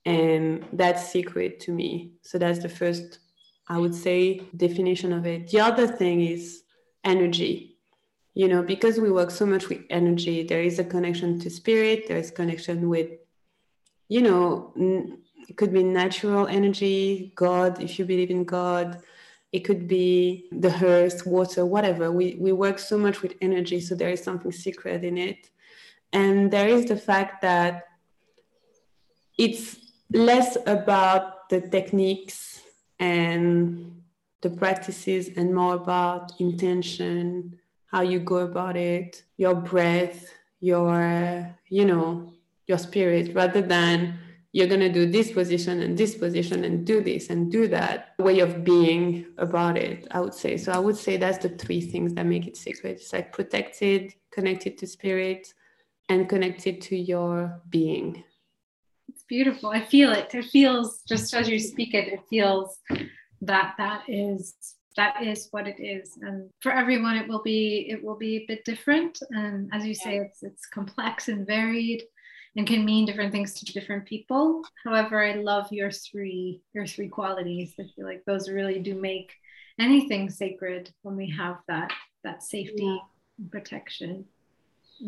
And 0.05 0.65
that's 0.73 1.11
sacred 1.11 1.59
to 1.61 1.71
me. 1.71 2.13
So 2.21 2.37
that's 2.37 2.59
the 2.59 2.69
first, 2.69 3.19
I 3.67 3.77
would 3.77 3.95
say, 3.95 4.41
definition 4.55 5.13
of 5.13 5.25
it. 5.25 5.49
The 5.49 5.61
other 5.61 5.87
thing 5.87 6.21
is 6.21 6.63
energy. 7.03 7.77
You 8.35 8.47
know, 8.47 8.63
because 8.63 8.99
we 8.99 9.11
work 9.11 9.29
so 9.29 9.45
much 9.45 9.69
with 9.69 9.81
energy, 9.89 10.43
there 10.43 10.63
is 10.63 10.79
a 10.79 10.83
connection 10.83 11.39
to 11.41 11.49
spirit, 11.51 12.07
there 12.07 12.17
is 12.17 12.31
connection 12.31 12.89
with 12.89 13.09
you 14.09 14.21
know, 14.21 14.73
it 15.47 15.57
could 15.57 15.73
be 15.73 15.83
natural 15.83 16.47
energy, 16.47 17.33
God, 17.35 17.81
if 17.81 17.97
you 17.97 18.05
believe 18.05 18.29
in 18.29 18.43
God. 18.43 19.01
It 19.51 19.59
could 19.59 19.87
be 19.87 20.47
the 20.51 20.73
earth, 20.83 21.25
water, 21.25 21.65
whatever. 21.65 22.11
We, 22.11 22.37
we 22.39 22.51
work 22.51 22.79
so 22.79 22.97
much 22.97 23.21
with 23.21 23.35
energy, 23.41 23.79
so 23.79 23.95
there 23.95 24.09
is 24.09 24.23
something 24.23 24.51
sacred 24.51 25.03
in 25.03 25.17
it. 25.17 25.49
And 26.13 26.51
there 26.51 26.67
is 26.67 26.85
the 26.85 26.95
fact 26.95 27.41
that 27.41 27.87
it's 29.37 29.77
less 30.11 30.57
about 30.67 31.49
the 31.49 31.59
techniques 31.59 32.61
and 32.99 34.01
the 34.41 34.49
practices 34.51 35.29
and 35.35 35.53
more 35.53 35.73
about 35.73 36.33
intention, 36.39 37.59
how 37.87 38.01
you 38.01 38.19
go 38.19 38.37
about 38.37 38.77
it, 38.77 39.23
your 39.37 39.55
breath, 39.55 40.31
your, 40.59 41.55
you 41.69 41.85
know, 41.85 42.33
your 42.67 42.77
spirit 42.77 43.33
rather 43.33 43.61
than 43.61 44.17
you're 44.51 44.67
going 44.67 44.79
to 44.79 44.91
do 44.91 45.07
this 45.07 45.31
position 45.31 45.81
and 45.81 45.97
this 45.97 46.13
position 46.13 46.63
and 46.63 46.85
do 46.85 47.01
this 47.01 47.31
and 47.31 47.51
do 47.51 47.67
that 47.67 48.13
way 48.19 48.39
of 48.39 48.63
being 48.63 49.25
about 49.39 49.75
it 49.77 50.07
i 50.11 50.19
would 50.19 50.33
say. 50.33 50.57
So 50.57 50.71
i 50.71 50.77
would 50.77 50.95
say 50.95 51.17
that's 51.17 51.39
the 51.39 51.49
three 51.49 51.81
things 51.81 52.13
that 52.13 52.25
make 52.25 52.47
it 52.47 52.55
sacred. 52.55 52.97
It's 52.97 53.11
like 53.11 53.33
protected 53.33 54.13
connected 54.31 54.77
to 54.77 54.87
spirit 54.87 55.53
and 56.09 56.29
connected 56.29 56.81
to 56.81 56.95
your 56.95 57.61
being 57.69 58.23
it's 59.07 59.23
beautiful 59.27 59.69
i 59.69 59.83
feel 59.83 60.11
it 60.11 60.33
it 60.33 60.45
feels 60.45 61.01
just 61.07 61.33
as 61.33 61.49
you 61.49 61.59
speak 61.59 61.93
it 61.93 62.07
it 62.07 62.19
feels 62.29 62.79
that 63.41 63.73
that 63.77 64.03
is 64.07 64.55
that 64.95 65.23
is 65.23 65.47
what 65.51 65.67
it 65.67 65.79
is 65.79 66.17
and 66.21 66.49
for 66.61 66.71
everyone 66.71 67.15
it 67.15 67.27
will 67.27 67.41
be 67.41 67.87
it 67.89 68.03
will 68.03 68.17
be 68.17 68.37
a 68.37 68.45
bit 68.47 68.63
different 68.63 69.19
and 69.31 69.69
as 69.73 69.85
you 69.85 69.95
say 69.95 70.17
it's 70.17 70.43
it's 70.43 70.65
complex 70.67 71.29
and 71.29 71.47
varied 71.47 72.03
and 72.55 72.67
can 72.67 72.85
mean 72.85 73.05
different 73.05 73.31
things 73.31 73.53
to 73.53 73.65
different 73.65 74.05
people. 74.05 74.63
However, 74.83 75.23
I 75.23 75.33
love 75.33 75.71
your 75.71 75.91
three 75.91 76.61
your 76.73 76.85
three 76.85 77.09
qualities. 77.09 77.73
I 77.79 77.83
feel 77.95 78.05
like 78.05 78.23
those 78.25 78.49
really 78.49 78.79
do 78.79 78.95
make 78.95 79.31
anything 79.79 80.29
sacred 80.29 80.91
when 81.01 81.15
we 81.15 81.29
have 81.31 81.57
that 81.67 81.91
that 82.23 82.43
safety 82.43 82.83
yeah. 82.83 82.97
and 83.39 83.51
protection. 83.51 84.25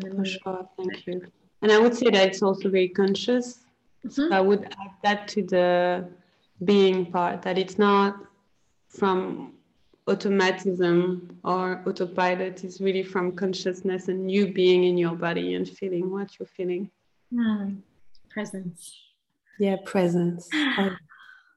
For 0.01 0.25
sure, 0.25 0.69
thank 0.77 1.07
you. 1.07 1.21
And 1.61 1.71
I 1.71 1.79
would 1.79 1.95
say 1.95 2.09
that 2.09 2.27
it's 2.27 2.41
also 2.41 2.69
very 2.69 2.89
conscious. 2.89 3.65
Mm-hmm. 4.05 4.33
I 4.33 4.41
would 4.41 4.65
add 4.65 4.91
that 5.03 5.27
to 5.29 5.43
the 5.43 6.07
being 6.63 7.11
part, 7.11 7.41
that 7.41 7.57
it's 7.57 7.77
not 7.77 8.17
from 8.89 9.53
automatism 10.07 11.39
or 11.43 11.81
autopilot, 11.87 12.63
it's 12.63 12.79
really 12.79 13.03
from 13.03 13.31
consciousness 13.31 14.07
and 14.07 14.31
you 14.31 14.53
being 14.53 14.83
in 14.83 14.97
your 14.97 15.15
body 15.15 15.55
and 15.55 15.67
feeling 15.67 16.11
what 16.11 16.37
you're 16.37 16.47
feeling. 16.47 16.89
Mm, 17.33 17.77
presence. 18.29 18.95
Yeah, 19.59 19.77
presence. 19.83 20.47
I 20.53 20.91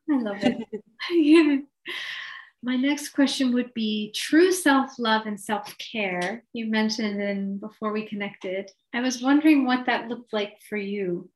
love 0.08 0.38
it. 0.42 0.82
yeah. 1.10 1.58
My 2.62 2.76
next 2.76 3.10
question 3.10 3.52
would 3.54 3.72
be 3.72 4.12
true 4.14 4.50
self 4.52 4.98
love 4.98 5.26
and 5.26 5.38
self 5.40 5.76
care. 5.78 6.42
You 6.52 6.66
mentioned 6.66 7.20
in 7.20 7.58
before 7.58 7.92
we 7.92 8.06
connected. 8.06 8.70
I 8.92 9.00
was 9.00 9.22
wondering 9.22 9.64
what 9.64 9.86
that 9.86 10.08
looked 10.08 10.32
like 10.32 10.60
for 10.68 10.76
you. 10.76 11.30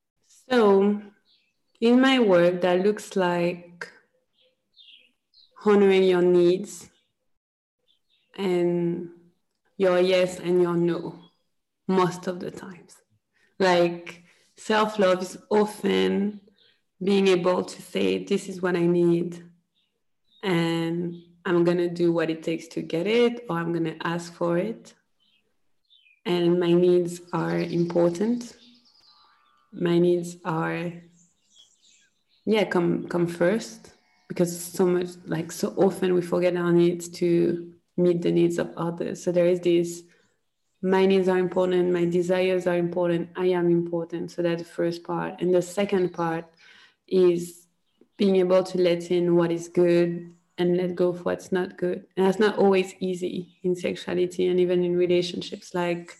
So, 0.49 1.01
in 1.79 2.01
my 2.01 2.19
work, 2.19 2.61
that 2.61 2.81
looks 2.83 3.15
like 3.15 3.89
honoring 5.65 6.03
your 6.03 6.21
needs 6.21 6.89
and 8.37 9.09
your 9.77 9.99
yes 9.99 10.39
and 10.39 10.61
your 10.61 10.75
no 10.75 11.19
most 11.87 12.27
of 12.27 12.39
the 12.39 12.51
times. 12.51 12.97
Like, 13.59 14.23
Self 14.55 14.99
love 14.99 15.21
is 15.21 15.37
often 15.49 16.39
being 17.03 17.27
able 17.27 17.63
to 17.63 17.81
say, 17.81 18.23
This 18.23 18.47
is 18.47 18.61
what 18.61 18.75
I 18.75 18.85
need. 18.85 19.43
And 20.43 21.23
I'm 21.45 21.63
going 21.63 21.77
to 21.77 21.89
do 21.89 22.11
what 22.11 22.29
it 22.29 22.43
takes 22.43 22.67
to 22.69 22.81
get 22.81 23.07
it 23.07 23.45
or 23.49 23.57
I'm 23.57 23.71
going 23.71 23.85
to 23.85 24.07
ask 24.07 24.33
for 24.33 24.57
it. 24.57 24.93
And 26.25 26.59
my 26.59 26.71
needs 26.71 27.21
are 27.33 27.57
important. 27.57 28.55
My 29.71 29.99
needs 29.99 30.37
are, 30.45 30.93
yeah, 32.45 32.65
come 32.65 33.07
come 33.07 33.27
first 33.27 33.93
because 34.27 34.57
so 34.57 34.85
much 34.85 35.09
like 35.25 35.51
so 35.51 35.69
often 35.75 36.13
we 36.13 36.21
forget 36.21 36.55
our 36.55 36.71
needs 36.71 37.09
to 37.09 37.73
meet 37.97 38.21
the 38.21 38.31
needs 38.31 38.57
of 38.57 38.71
others. 38.77 39.23
So 39.23 39.31
there 39.31 39.47
is 39.47 39.59
this 39.59 40.03
my 40.83 41.05
needs 41.05 41.29
are 41.29 41.37
important, 41.37 41.93
my 41.93 42.05
desires 42.05 42.67
are 42.67 42.75
important, 42.75 43.29
I 43.37 43.47
am 43.47 43.71
important. 43.71 44.31
So 44.31 44.41
that's 44.41 44.63
the 44.63 44.67
first 44.67 45.03
part. 45.03 45.41
And 45.41 45.55
the 45.55 45.61
second 45.61 46.13
part 46.13 46.45
is 47.07 47.62
being 48.17 48.35
able 48.37 48.63
to 48.63 48.77
let 48.77 49.11
in 49.11 49.35
what 49.35 49.51
is 49.51 49.67
good 49.67 50.33
and 50.57 50.77
let 50.77 50.95
go 50.95 51.09
of 51.09 51.25
what's 51.25 51.51
not 51.51 51.77
good. 51.77 52.05
And 52.15 52.25
that's 52.25 52.39
not 52.39 52.57
always 52.57 52.93
easy 52.99 53.57
in 53.63 53.75
sexuality 53.75 54.47
and 54.47 54.59
even 54.59 54.83
in 54.83 54.95
relationships. 54.95 55.73
Like 55.73 56.15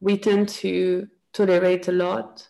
we 0.00 0.18
tend 0.18 0.48
to 0.48 1.08
tolerate 1.32 1.88
a 1.88 1.92
lot. 1.92 2.48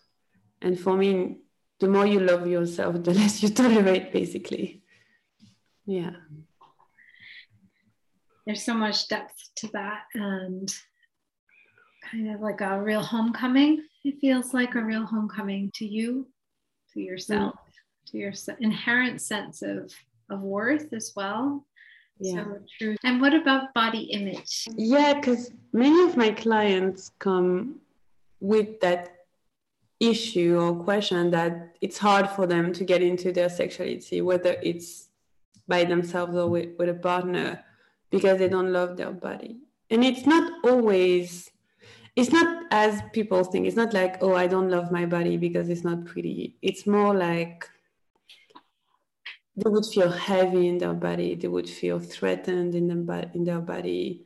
And 0.62 0.78
for 0.78 0.96
me, 0.96 1.38
the 1.80 1.88
more 1.88 2.06
you 2.06 2.20
love 2.20 2.46
yourself, 2.46 3.02
the 3.02 3.14
less 3.14 3.42
you 3.42 3.48
tolerate, 3.62 4.12
basically. 4.12 4.82
Yeah. 5.86 6.12
There's 8.46 8.64
so 8.64 8.74
much 8.74 9.08
depth 9.08 9.36
to 9.56 9.68
that. 9.68 10.02
And 10.14 10.72
kind 12.10 12.34
of 12.34 12.40
like 12.40 12.60
a 12.60 12.80
real 12.80 13.02
homecoming. 13.02 13.84
It 14.04 14.18
feels 14.20 14.54
like 14.54 14.74
a 14.74 14.84
real 14.84 15.04
homecoming 15.04 15.70
to 15.74 15.86
you, 15.86 16.26
to 16.94 17.00
yourself, 17.00 17.54
mm. 17.54 17.69
To 18.10 18.18
your 18.18 18.32
inherent 18.60 19.20
sense 19.20 19.62
of, 19.62 19.92
of 20.30 20.42
worth 20.42 20.92
as 20.92 21.12
well. 21.16 21.64
Yeah. 22.18 22.44
So 22.44 22.58
true. 22.78 22.96
And 23.04 23.20
what 23.20 23.34
about 23.34 23.72
body 23.74 24.02
image? 24.02 24.68
Yeah, 24.76 25.14
because 25.14 25.50
many 25.72 26.02
of 26.02 26.16
my 26.16 26.30
clients 26.30 27.12
come 27.18 27.80
with 28.40 28.80
that 28.80 29.16
issue 30.00 30.58
or 30.60 30.74
question 30.84 31.30
that 31.30 31.76
it's 31.80 31.98
hard 31.98 32.28
for 32.30 32.46
them 32.46 32.72
to 32.72 32.84
get 32.84 33.02
into 33.02 33.32
their 33.32 33.48
sexuality, 33.48 34.20
whether 34.22 34.56
it's 34.62 35.08
by 35.68 35.84
themselves 35.84 36.34
or 36.34 36.48
with, 36.48 36.70
with 36.78 36.88
a 36.88 36.94
partner, 36.94 37.62
because 38.10 38.38
they 38.38 38.48
don't 38.48 38.72
love 38.72 38.96
their 38.96 39.12
body. 39.12 39.58
And 39.90 40.04
it's 40.04 40.26
not 40.26 40.52
always 40.64 41.50
it's 42.16 42.32
not 42.32 42.64
as 42.70 43.00
people 43.12 43.44
think 43.44 43.66
it's 43.66 43.76
not 43.76 43.94
like 43.94 44.20
oh 44.20 44.34
i 44.34 44.46
don't 44.46 44.68
love 44.68 44.90
my 44.90 45.06
body 45.06 45.36
because 45.36 45.68
it's 45.68 45.84
not 45.84 46.04
pretty 46.04 46.56
it's 46.60 46.86
more 46.86 47.14
like 47.14 47.68
they 49.62 49.70
would 49.70 49.86
feel 49.86 50.10
heavy 50.10 50.68
in 50.68 50.78
their 50.78 50.94
body 50.94 51.34
they 51.34 51.48
would 51.48 51.68
feel 51.68 51.98
threatened 51.98 52.74
in, 52.74 52.88
them, 52.88 53.08
in 53.34 53.44
their 53.44 53.60
body. 53.60 54.24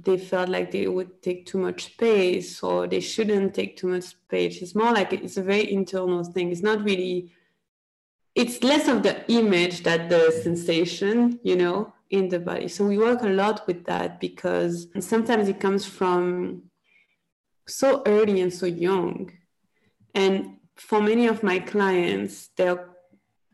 They 0.00 0.18
felt 0.18 0.48
like 0.48 0.70
they 0.70 0.86
would 0.86 1.22
take 1.22 1.46
too 1.46 1.58
much 1.58 1.86
space 1.86 2.62
or 2.62 2.86
they 2.86 3.00
shouldn't 3.00 3.54
take 3.54 3.76
too 3.76 3.88
much 3.88 4.04
space. 4.04 4.62
It's 4.62 4.74
more 4.74 4.92
like 4.92 5.12
it's 5.12 5.36
a 5.36 5.42
very 5.42 5.72
internal 5.72 6.22
thing. 6.24 6.52
It's 6.52 6.62
not 6.62 6.84
really 6.84 7.32
it's 8.34 8.62
less 8.62 8.86
of 8.86 9.02
the 9.02 9.28
image 9.32 9.82
that 9.82 10.08
the 10.08 10.30
sensation 10.42 11.40
you 11.42 11.56
know 11.56 11.92
in 12.10 12.28
the 12.28 12.38
body. 12.38 12.68
So 12.68 12.86
we 12.86 12.98
work 12.98 13.22
a 13.22 13.28
lot 13.28 13.66
with 13.66 13.84
that 13.86 14.20
because 14.20 14.88
sometimes 15.00 15.48
it 15.48 15.60
comes 15.60 15.84
from 15.84 16.62
so 17.66 18.02
early 18.06 18.40
and 18.40 18.52
so 18.52 18.66
young. 18.66 19.32
And 20.14 20.56
for 20.76 21.02
many 21.02 21.26
of 21.26 21.42
my 21.42 21.58
clients, 21.58 22.48
they're, 22.56 22.87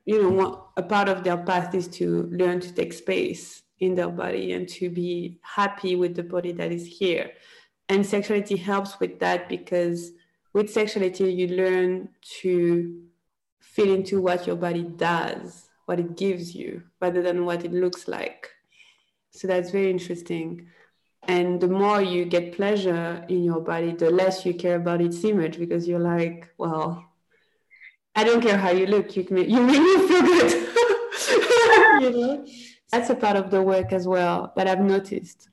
you 0.04 0.22
know, 0.22 0.68
a 0.76 0.82
part 0.82 1.08
of 1.08 1.24
their 1.24 1.38
path 1.38 1.74
is 1.74 1.88
to 1.88 2.24
learn 2.24 2.60
to 2.60 2.72
take 2.72 2.92
space 2.92 3.62
in 3.80 3.94
their 3.94 4.08
body 4.08 4.52
and 4.52 4.68
to 4.68 4.90
be 4.90 5.38
happy 5.42 5.96
with 5.96 6.14
the 6.14 6.22
body 6.22 6.52
that 6.52 6.72
is 6.72 6.86
here. 6.86 7.30
And 7.88 8.04
sexuality 8.04 8.56
helps 8.56 9.00
with 9.00 9.18
that 9.20 9.48
because 9.48 10.12
with 10.52 10.70
sexuality, 10.70 11.32
you 11.32 11.48
learn 11.48 12.08
to 12.40 13.02
fit 13.60 13.88
into 13.88 14.20
what 14.20 14.46
your 14.46 14.56
body 14.56 14.84
does, 14.84 15.68
what 15.86 15.98
it 15.98 16.16
gives 16.16 16.54
you, 16.54 16.82
rather 17.00 17.22
than 17.22 17.44
what 17.44 17.64
it 17.64 17.72
looks 17.72 18.06
like. 18.06 18.50
So 19.32 19.48
that's 19.48 19.70
very 19.70 19.90
interesting. 19.90 20.68
And 21.26 21.60
the 21.60 21.68
more 21.68 22.00
you 22.00 22.24
get 22.24 22.54
pleasure 22.54 23.24
in 23.28 23.42
your 23.42 23.60
body, 23.60 23.92
the 23.92 24.10
less 24.10 24.46
you 24.46 24.54
care 24.54 24.76
about 24.76 25.00
its 25.00 25.24
image 25.24 25.58
because 25.58 25.88
you're 25.88 25.98
like, 25.98 26.48
well, 26.58 27.04
I 28.16 28.24
don't 28.24 28.40
care 28.40 28.56
how 28.56 28.70
you 28.70 28.86
look, 28.86 29.16
you, 29.16 29.26
make, 29.30 29.48
you 29.48 29.60
make 29.60 29.80
me 29.80 30.08
feel 30.08 30.22
good. 30.22 30.52
you 32.02 32.10
know? 32.10 32.46
That's 32.90 33.10
a 33.10 33.14
part 33.14 33.36
of 33.36 33.50
the 33.50 33.60
work 33.60 33.92
as 33.92 34.06
well 34.06 34.52
that 34.56 34.68
I've 34.68 34.80
noticed. 34.80 35.48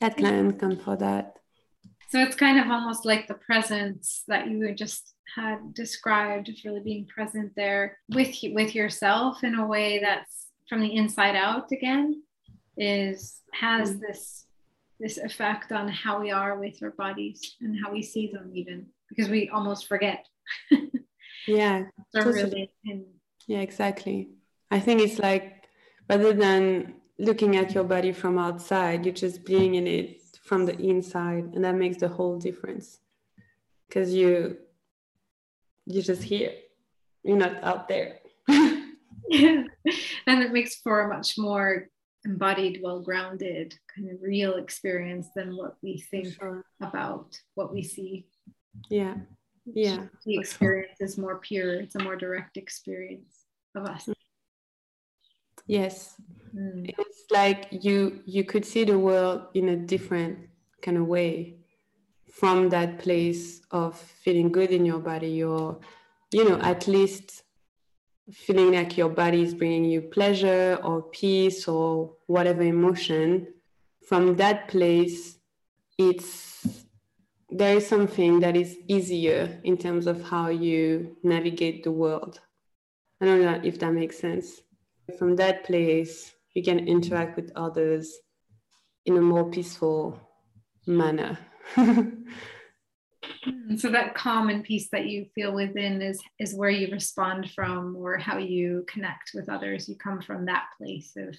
That 0.00 0.16
client 0.16 0.58
come 0.58 0.76
for 0.76 0.96
that. 0.96 1.36
So 2.10 2.20
it's 2.20 2.36
kind 2.36 2.58
of 2.58 2.70
almost 2.70 3.06
like 3.06 3.26
the 3.26 3.34
presence 3.34 4.24
that 4.28 4.48
you 4.48 4.74
just 4.74 5.14
had 5.34 5.72
described, 5.72 6.50
of 6.50 6.56
really 6.64 6.80
being 6.80 7.06
present 7.06 7.52
there 7.56 7.98
with 8.10 8.36
with 8.52 8.74
yourself 8.74 9.42
in 9.42 9.54
a 9.54 9.66
way 9.66 9.98
that's 9.98 10.48
from 10.68 10.80
the 10.80 10.94
inside 10.94 11.36
out 11.36 11.72
again, 11.72 12.22
is 12.76 13.40
has 13.54 13.94
mm. 13.94 14.00
this 14.00 14.46
this 15.00 15.18
effect 15.18 15.72
on 15.72 15.88
how 15.88 16.20
we 16.20 16.30
are 16.30 16.58
with 16.58 16.82
our 16.82 16.90
bodies 16.90 17.56
and 17.60 17.76
how 17.82 17.90
we 17.90 18.02
see 18.02 18.30
them 18.30 18.50
even 18.54 18.86
because 19.08 19.28
we 19.28 19.48
almost 19.48 19.88
forget 19.88 20.26
yeah 21.46 21.84
really 22.14 22.70
yeah 23.46 23.58
exactly 23.58 24.28
i 24.70 24.78
think 24.78 25.00
it's 25.00 25.18
like 25.18 25.64
rather 26.08 26.32
than 26.32 26.94
looking 27.18 27.56
at 27.56 27.74
your 27.74 27.84
body 27.84 28.12
from 28.12 28.38
outside 28.38 29.04
you're 29.04 29.14
just 29.14 29.44
being 29.44 29.74
in 29.74 29.86
it 29.86 30.20
from 30.42 30.66
the 30.66 30.76
inside 30.78 31.44
and 31.54 31.64
that 31.64 31.74
makes 31.74 31.98
the 31.98 32.08
whole 32.08 32.38
difference 32.38 32.98
because 33.88 34.12
you 34.12 34.56
you're 35.86 36.02
just 36.02 36.22
here 36.22 36.52
you're 37.22 37.36
not 37.36 37.62
out 37.62 37.88
there 37.88 38.18
yeah 39.28 39.64
and 40.26 40.42
it 40.42 40.52
makes 40.52 40.76
for 40.76 41.02
a 41.02 41.08
much 41.08 41.38
more 41.38 41.88
embodied, 42.24 42.80
well 42.82 43.00
grounded, 43.00 43.74
kind 43.94 44.10
of 44.10 44.22
real 44.22 44.54
experience 44.56 45.28
than 45.34 45.56
what 45.56 45.76
we 45.82 45.98
think 45.98 46.34
sure. 46.34 46.64
about 46.80 47.36
what 47.54 47.72
we 47.72 47.82
see. 47.82 48.26
Yeah. 48.88 49.14
Yeah. 49.64 50.06
The 50.24 50.38
experience 50.38 51.00
is 51.00 51.18
more 51.18 51.38
pure, 51.38 51.74
it's 51.74 51.94
a 51.94 52.02
more 52.02 52.16
direct 52.16 52.56
experience 52.56 53.44
of 53.74 53.86
us. 53.86 54.08
Yes. 55.66 56.16
Mm. 56.54 56.92
It's 56.98 57.24
like 57.30 57.68
you 57.70 58.20
you 58.26 58.44
could 58.44 58.64
see 58.64 58.84
the 58.84 58.98
world 58.98 59.46
in 59.54 59.68
a 59.70 59.76
different 59.76 60.38
kind 60.82 60.98
of 60.98 61.06
way 61.06 61.56
from 62.30 62.68
that 62.70 62.98
place 62.98 63.62
of 63.70 63.96
feeling 63.98 64.50
good 64.50 64.70
in 64.70 64.84
your 64.84 64.98
body 64.98 65.42
or 65.44 65.78
you 66.32 66.48
know 66.48 66.58
at 66.60 66.88
least 66.88 67.44
feeling 68.32 68.72
like 68.72 68.96
your 68.96 69.08
body 69.08 69.42
is 69.42 69.54
bringing 69.54 69.84
you 69.84 70.00
pleasure 70.00 70.78
or 70.82 71.02
peace 71.02 71.68
or 71.68 72.14
whatever 72.26 72.62
emotion 72.62 73.46
from 74.08 74.36
that 74.36 74.68
place 74.68 75.38
it's 75.98 76.86
there 77.52 77.76
is 77.76 77.86
something 77.86 78.40
that 78.40 78.56
is 78.56 78.78
easier 78.88 79.60
in 79.64 79.76
terms 79.76 80.06
of 80.06 80.22
how 80.22 80.48
you 80.48 81.16
navigate 81.22 81.84
the 81.84 81.90
world. 81.90 82.40
I 83.20 83.26
don't 83.26 83.42
know 83.42 83.60
if 83.62 83.78
that 83.80 83.92
makes 83.92 84.18
sense. 84.18 84.62
From 85.18 85.36
that 85.36 85.64
place 85.64 86.32
you 86.54 86.62
can 86.62 86.86
interact 86.88 87.36
with 87.36 87.52
others 87.54 88.18
in 89.04 89.16
a 89.16 89.20
more 89.20 89.50
peaceful 89.50 90.18
manner. 90.86 91.38
So 93.76 93.88
that 93.90 94.14
calm 94.14 94.50
and 94.50 94.62
peace 94.62 94.88
that 94.90 95.06
you 95.06 95.26
feel 95.34 95.52
within 95.52 96.02
is 96.02 96.20
is 96.38 96.54
where 96.54 96.70
you 96.70 96.88
respond 96.92 97.50
from 97.52 97.96
or 97.96 98.18
how 98.18 98.38
you 98.38 98.84
connect 98.86 99.32
with 99.34 99.48
others. 99.48 99.88
You 99.88 99.96
come 99.96 100.20
from 100.20 100.44
that 100.46 100.66
place 100.78 101.12
of 101.16 101.34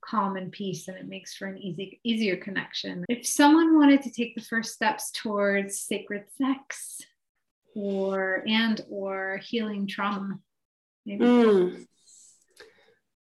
calm 0.00 0.36
and 0.36 0.52
peace 0.52 0.88
and 0.88 0.96
it 0.96 1.08
makes 1.08 1.34
for 1.34 1.46
an 1.46 1.58
easy 1.58 2.00
easier 2.04 2.36
connection. 2.36 3.04
If 3.08 3.26
someone 3.26 3.78
wanted 3.78 4.02
to 4.02 4.10
take 4.10 4.34
the 4.34 4.42
first 4.42 4.74
steps 4.74 5.10
towards 5.12 5.80
sacred 5.80 6.24
sex 6.36 7.00
or 7.74 8.42
and 8.46 8.80
or 8.90 9.38
healing 9.38 9.86
trauma, 9.86 10.38
maybe 11.06 11.24
mm. 11.24 11.86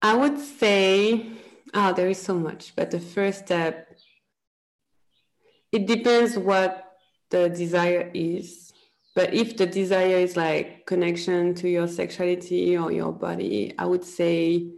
I 0.02 0.16
would 0.16 0.38
say 0.38 1.26
oh 1.74 1.92
there 1.92 2.08
is 2.08 2.20
so 2.20 2.34
much, 2.34 2.74
but 2.76 2.90
the 2.90 3.00
first 3.00 3.46
step 3.46 3.96
it 5.72 5.86
depends 5.86 6.38
what 6.38 6.86
the 7.30 7.48
desire 7.48 8.10
is. 8.14 8.72
But 9.14 9.32
if 9.32 9.56
the 9.56 9.66
desire 9.66 10.18
is 10.18 10.36
like 10.36 10.86
connection 10.86 11.54
to 11.54 11.68
your 11.68 11.88
sexuality 11.88 12.76
or 12.76 12.92
your 12.92 13.12
body, 13.12 13.74
I 13.78 13.86
would 13.86 14.04
say 14.04 14.70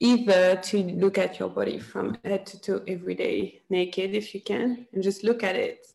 either 0.00 0.56
to 0.56 0.82
look 0.82 1.18
at 1.18 1.38
your 1.38 1.48
body 1.48 1.78
from 1.78 2.16
head 2.24 2.44
to 2.46 2.60
toe 2.60 2.82
every 2.86 3.14
day, 3.14 3.62
naked 3.70 4.14
if 4.14 4.34
you 4.34 4.40
can, 4.40 4.86
and 4.92 5.02
just 5.02 5.24
look 5.24 5.42
at 5.42 5.56
it 5.56 5.86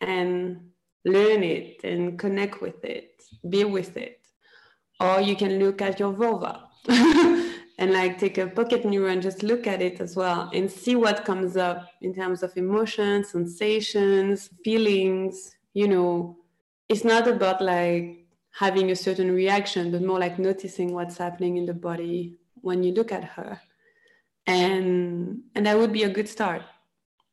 and 0.00 0.70
learn 1.04 1.42
it 1.42 1.82
and 1.84 2.18
connect 2.18 2.60
with 2.60 2.84
it, 2.84 3.22
be 3.48 3.64
with 3.64 3.96
it. 3.96 4.20
Or 5.00 5.20
you 5.20 5.36
can 5.36 5.58
look 5.58 5.80
at 5.80 5.98
your 6.00 6.12
vulva 6.12 6.64
and 6.88 7.92
like 7.92 8.18
take 8.18 8.38
a 8.38 8.46
pocket 8.46 8.84
mirror 8.84 9.08
and 9.08 9.22
just 9.22 9.42
look 9.42 9.66
at 9.66 9.82
it 9.82 10.00
as 10.00 10.16
well 10.16 10.50
and 10.52 10.70
see 10.70 10.96
what 10.96 11.24
comes 11.24 11.56
up 11.56 11.88
in 12.02 12.14
terms 12.14 12.42
of 12.42 12.56
emotions, 12.56 13.30
sensations, 13.30 14.50
feelings. 14.64 15.56
You 15.74 15.88
know, 15.88 16.38
it's 16.88 17.04
not 17.04 17.28
about 17.28 17.60
like 17.62 18.26
having 18.52 18.90
a 18.90 18.96
certain 18.96 19.30
reaction, 19.34 19.92
but 19.92 20.02
more 20.02 20.18
like 20.18 20.38
noticing 20.38 20.92
what's 20.92 21.18
happening 21.18 21.58
in 21.58 21.66
the 21.66 21.74
body 21.74 22.38
when 22.66 22.82
you 22.82 22.92
look 22.92 23.12
at 23.12 23.24
her. 23.36 23.60
And 24.46 25.42
and 25.54 25.66
that 25.66 25.78
would 25.78 25.92
be 25.92 26.04
a 26.04 26.14
good 26.16 26.28
start. 26.28 26.62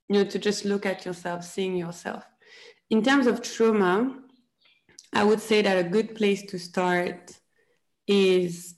You 0.08 0.16
know, 0.16 0.26
to 0.30 0.40
just 0.40 0.64
look 0.64 0.86
at 0.86 1.06
yourself, 1.06 1.44
seeing 1.44 1.76
yourself. 1.76 2.24
In 2.90 3.04
terms 3.04 3.26
of 3.28 3.42
trauma, 3.42 3.96
I 5.12 5.24
would 5.24 5.42
say 5.42 5.62
that 5.62 5.78
a 5.78 5.90
good 5.96 6.16
place 6.16 6.42
to 6.52 6.58
start 6.60 7.32
is 8.08 8.76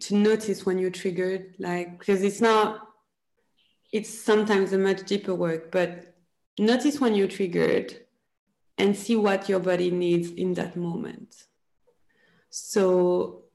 to 0.00 0.14
notice 0.14 0.64
when 0.66 0.78
you're 0.78 0.98
triggered, 1.02 1.54
like 1.58 1.98
because 1.98 2.22
it's 2.22 2.40
not 2.40 2.86
it's 3.92 4.12
sometimes 4.30 4.72
a 4.72 4.78
much 4.78 5.04
deeper 5.04 5.34
work, 5.34 5.70
but 5.70 6.14
notice 6.58 7.00
when 7.00 7.14
you're 7.14 7.36
triggered 7.38 7.96
and 8.78 8.94
see 8.94 9.16
what 9.16 9.48
your 9.48 9.60
body 9.60 9.90
needs 9.90 10.28
in 10.30 10.54
that 10.54 10.76
moment. 10.76 11.46
So 12.50 13.45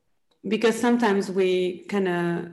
because 0.47 0.79
sometimes 0.79 1.29
we 1.29 1.85
kind 1.87 2.07
of 2.07 2.51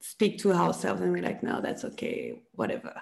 speak 0.00 0.38
to 0.38 0.52
ourselves 0.52 1.00
and 1.00 1.12
we're 1.12 1.22
like, 1.22 1.42
no, 1.42 1.60
that's 1.60 1.84
okay, 1.84 2.40
whatever. 2.52 2.94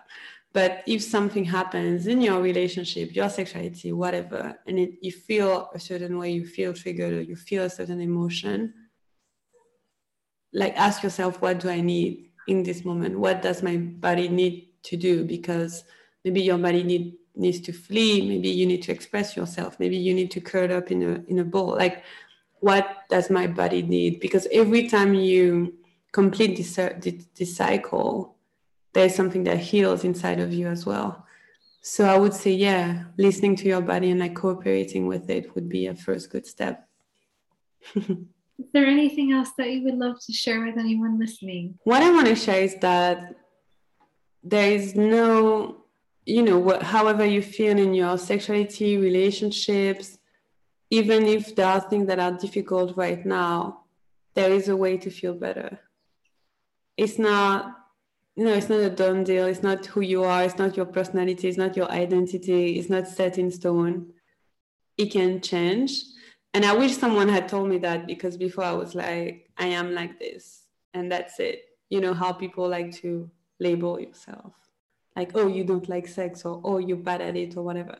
But 0.52 0.82
if 0.86 1.02
something 1.02 1.44
happens 1.44 2.06
in 2.06 2.22
your 2.22 2.40
relationship, 2.40 3.14
your 3.14 3.28
sexuality, 3.28 3.92
whatever, 3.92 4.58
and 4.66 4.78
it, 4.78 4.92
you 5.02 5.12
feel 5.12 5.68
a 5.74 5.80
certain 5.80 6.18
way, 6.18 6.30
you 6.30 6.46
feel 6.46 6.72
triggered, 6.72 7.12
or 7.12 7.20
you 7.20 7.36
feel 7.36 7.64
a 7.64 7.70
certain 7.70 8.00
emotion, 8.00 8.72
like 10.54 10.74
ask 10.76 11.02
yourself, 11.02 11.42
what 11.42 11.60
do 11.60 11.68
I 11.68 11.82
need 11.82 12.30
in 12.48 12.62
this 12.62 12.84
moment? 12.84 13.18
What 13.18 13.42
does 13.42 13.62
my 13.62 13.76
body 13.76 14.28
need 14.28 14.70
to 14.84 14.96
do? 14.96 15.24
Because 15.24 15.84
maybe 16.24 16.40
your 16.40 16.56
body 16.56 16.82
need, 16.82 17.16
needs 17.34 17.60
to 17.60 17.72
flee. 17.72 18.26
Maybe 18.26 18.48
you 18.48 18.64
need 18.64 18.82
to 18.84 18.92
express 18.92 19.36
yourself. 19.36 19.78
Maybe 19.78 19.98
you 19.98 20.14
need 20.14 20.30
to 20.30 20.40
curl 20.40 20.72
up 20.72 20.90
in 20.90 21.02
a 21.02 21.30
in 21.30 21.38
a 21.40 21.44
ball. 21.44 21.76
Like, 21.76 22.02
what 22.66 23.08
does 23.08 23.30
my 23.30 23.46
body 23.46 23.82
need? 23.82 24.18
Because 24.18 24.48
every 24.50 24.88
time 24.88 25.14
you 25.14 25.74
complete 26.10 26.56
this, 26.56 26.76
uh, 26.76 26.98
this 27.38 27.56
cycle, 27.56 28.34
there's 28.92 29.14
something 29.14 29.44
that 29.44 29.58
heals 29.58 30.02
inside 30.02 30.40
of 30.40 30.52
you 30.52 30.66
as 30.66 30.84
well. 30.84 31.24
So 31.82 32.00
I 32.06 32.18
would 32.18 32.34
say, 32.34 32.50
yeah, 32.50 33.04
listening 33.16 33.54
to 33.60 33.66
your 33.68 33.82
body 33.82 34.10
and 34.10 34.18
like 34.18 34.34
cooperating 34.34 35.06
with 35.06 35.30
it 35.30 35.54
would 35.54 35.68
be 35.68 35.86
a 35.86 35.94
first 35.94 36.28
good 36.32 36.44
step. 36.44 36.88
is 37.94 38.68
there 38.72 38.86
anything 38.86 39.30
else 39.30 39.50
that 39.58 39.70
you 39.70 39.84
would 39.84 39.98
love 40.04 40.16
to 40.26 40.32
share 40.32 40.64
with 40.64 40.76
anyone 40.76 41.20
listening? 41.20 41.78
What 41.84 42.02
I 42.02 42.10
want 42.10 42.26
to 42.26 42.34
share 42.34 42.62
is 42.62 42.74
that 42.80 43.36
there 44.42 44.72
is 44.72 44.96
no, 44.96 45.84
you 46.24 46.42
know, 46.42 46.58
what, 46.58 46.82
however 46.82 47.24
you 47.24 47.42
feel 47.42 47.78
in 47.78 47.94
your 47.94 48.18
sexuality, 48.18 48.96
relationships, 48.96 50.15
even 50.90 51.26
if 51.26 51.54
there 51.56 51.66
are 51.66 51.80
things 51.80 52.06
that 52.06 52.18
are 52.18 52.32
difficult 52.32 52.96
right 52.96 53.24
now, 53.24 53.84
there 54.34 54.52
is 54.52 54.68
a 54.68 54.76
way 54.76 54.96
to 54.98 55.10
feel 55.10 55.34
better. 55.34 55.80
It's 56.96 57.18
not 57.18 57.76
you 58.36 58.44
know, 58.44 58.52
it's 58.52 58.68
not 58.68 58.80
a 58.80 58.90
done 58.90 59.24
deal. 59.24 59.46
It's 59.46 59.62
not 59.62 59.86
who 59.86 60.02
you 60.02 60.22
are. 60.22 60.44
It's 60.44 60.58
not 60.58 60.76
your 60.76 60.84
personality. 60.84 61.48
It's 61.48 61.56
not 61.56 61.74
your 61.74 61.90
identity. 61.90 62.78
It's 62.78 62.90
not 62.90 63.08
set 63.08 63.38
in 63.38 63.50
stone. 63.50 64.12
It 64.98 65.10
can 65.10 65.40
change. 65.40 66.02
And 66.52 66.64
I 66.64 66.74
wish 66.74 66.96
someone 66.96 67.30
had 67.30 67.48
told 67.48 67.68
me 67.68 67.78
that 67.78 68.06
because 68.06 68.36
before 68.36 68.64
I 68.64 68.72
was 68.72 68.94
like, 68.94 69.50
I 69.56 69.68
am 69.68 69.94
like 69.94 70.18
this, 70.18 70.64
and 70.92 71.10
that's 71.10 71.40
it. 71.40 71.62
You 71.88 72.00
know 72.00 72.14
how 72.14 72.32
people 72.32 72.68
like 72.68 72.92
to 72.96 73.30
label 73.58 73.98
yourself, 73.98 74.52
like, 75.14 75.32
oh, 75.34 75.48
you 75.48 75.64
don't 75.64 75.88
like 75.88 76.06
sex, 76.06 76.44
or 76.44 76.60
oh, 76.64 76.78
you're 76.78 76.96
bad 76.96 77.20
at 77.22 77.36
it, 77.36 77.56
or 77.56 77.62
whatever. 77.62 77.98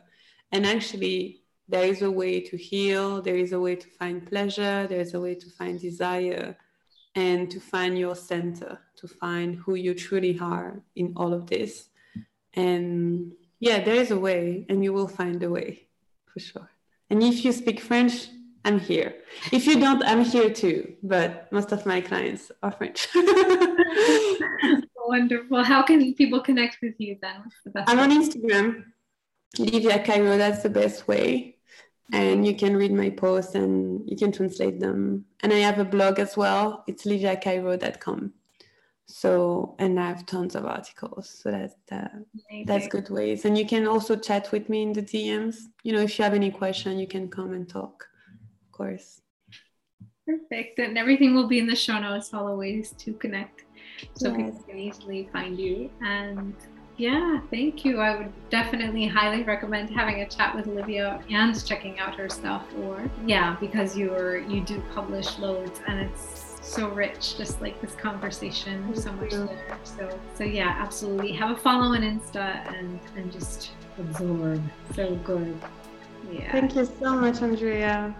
And 0.51 0.65
actually, 0.65 1.41
there 1.69 1.83
is 1.83 2.01
a 2.01 2.09
way 2.09 2.39
to 2.39 2.55
heal. 2.57 3.21
There 3.21 3.35
is 3.35 3.51
a 3.51 3.59
way 3.59 3.75
to 3.75 3.87
find 3.87 4.25
pleasure. 4.25 4.87
There 4.87 5.01
is 5.01 5.13
a 5.13 5.19
way 5.19 5.35
to 5.35 5.49
find 5.49 5.79
desire 5.79 6.57
and 7.15 7.51
to 7.51 7.59
find 7.59 7.97
your 7.97 8.15
center, 8.15 8.79
to 8.95 9.07
find 9.07 9.55
who 9.55 9.75
you 9.75 9.93
truly 9.93 10.37
are 10.39 10.81
in 10.95 11.13
all 11.17 11.33
of 11.33 11.47
this. 11.47 11.89
And 12.53 13.33
yeah, 13.59 13.83
there 13.83 13.95
is 13.95 14.11
a 14.11 14.19
way, 14.19 14.65
and 14.69 14.83
you 14.83 14.93
will 14.93 15.07
find 15.07 15.41
a 15.43 15.49
way 15.49 15.87
for 16.25 16.39
sure. 16.39 16.69
And 17.09 17.23
if 17.23 17.43
you 17.43 17.51
speak 17.51 17.79
French, 17.81 18.27
I'm 18.63 18.79
here. 18.79 19.15
If 19.51 19.65
you 19.65 19.79
don't, 19.79 20.03
I'm 20.03 20.23
here 20.23 20.51
too. 20.51 20.93
But 21.01 21.51
most 21.51 21.71
of 21.71 21.85
my 21.85 22.01
clients 22.01 22.51
are 22.61 22.71
French. 22.71 23.07
Wonderful. 24.95 25.63
How 25.63 25.81
can 25.83 26.13
people 26.13 26.41
connect 26.41 26.77
with 26.81 26.95
you 26.99 27.17
then? 27.21 27.41
What's 27.43 27.55
the 27.63 27.71
best 27.71 27.89
I'm 27.89 27.99
on 27.99 28.11
Instagram, 28.11 28.83
Lyvia 29.57 30.05
Cairo. 30.05 30.37
That's 30.37 30.61
the 30.63 30.69
best 30.69 31.07
way 31.07 31.56
and 32.13 32.45
you 32.45 32.55
can 32.55 32.75
read 32.75 32.93
my 32.93 33.09
posts 33.09 33.55
and 33.55 34.07
you 34.09 34.15
can 34.15 34.31
translate 34.31 34.79
them. 34.79 35.25
And 35.41 35.51
I 35.51 35.57
have 35.57 35.79
a 35.79 35.85
blog 35.85 36.19
as 36.19 36.37
well. 36.37 36.83
It's 36.87 37.05
lyviacairo.com. 37.05 38.33
So 39.09 39.75
and 39.79 39.99
I 39.99 40.07
have 40.07 40.25
tons 40.25 40.55
of 40.55 40.65
articles. 40.65 41.29
So 41.29 41.51
that's 41.51 41.75
uh, 41.91 42.07
that's 42.65 42.87
good 42.87 43.09
ways. 43.09 43.45
And 43.45 43.57
you 43.57 43.65
can 43.65 43.87
also 43.87 44.17
chat 44.17 44.51
with 44.51 44.67
me 44.67 44.83
in 44.83 44.93
the 44.93 45.01
DMs. 45.01 45.55
You 45.83 45.93
know, 45.93 46.01
if 46.01 46.19
you 46.19 46.23
have 46.23 46.33
any 46.33 46.51
question, 46.51 46.99
you 46.99 47.07
can 47.07 47.29
come 47.29 47.53
and 47.53 47.67
talk. 47.67 48.05
Of 48.65 48.71
course. 48.73 49.21
Perfect. 50.25 50.79
And 50.79 50.97
everything 50.97 51.33
will 51.33 51.47
be 51.47 51.59
in 51.59 51.67
the 51.67 51.75
show 51.75 51.97
notes, 51.99 52.33
all 52.33 52.47
the 52.47 52.55
ways 52.55 52.93
to 52.97 53.13
connect. 53.13 53.63
So 54.15 54.29
yes. 54.29 54.37
people 54.37 54.63
can 54.63 54.77
easily 54.77 55.29
find 55.31 55.57
you. 55.57 55.89
And 56.01 56.53
yeah, 56.97 57.39
thank 57.51 57.85
you. 57.85 57.99
I 57.99 58.17
would 58.17 58.49
definitely 58.49 59.07
highly 59.07 59.43
recommend 59.43 59.89
having 59.89 60.21
a 60.21 60.27
chat 60.27 60.55
with 60.55 60.65
Lyvia 60.65 61.21
and 61.29 61.65
checking 61.65 61.99
out 61.99 62.15
her 62.15 62.27
stuff 62.27 62.65
or 62.83 63.09
yeah, 63.25 63.55
because 63.59 63.95
you're 63.95 64.39
you 64.39 64.61
do 64.61 64.81
publish 64.93 65.37
loads 65.37 65.79
and 65.87 65.99
it's 65.99 66.59
so 66.61 66.89
rich, 66.89 67.37
just 67.37 67.61
like 67.61 67.79
this 67.81 67.93
conversation. 67.95 68.85
There's 68.87 69.03
so 69.03 69.11
much 69.13 69.31
there. 69.31 69.77
So 69.83 70.19
so 70.33 70.43
yeah, 70.43 70.75
absolutely. 70.79 71.31
Have 71.33 71.51
a 71.51 71.55
follow 71.55 71.93
on 71.93 72.01
Insta 72.01 72.67
and 72.75 72.99
and 73.15 73.31
just 73.31 73.71
absorb. 73.99 74.61
So 74.95 75.15
good. 75.17 75.59
Yeah. 76.31 76.51
Thank 76.51 76.75
you 76.75 76.85
so 76.99 77.15
much, 77.15 77.41
Andrea. 77.41 78.15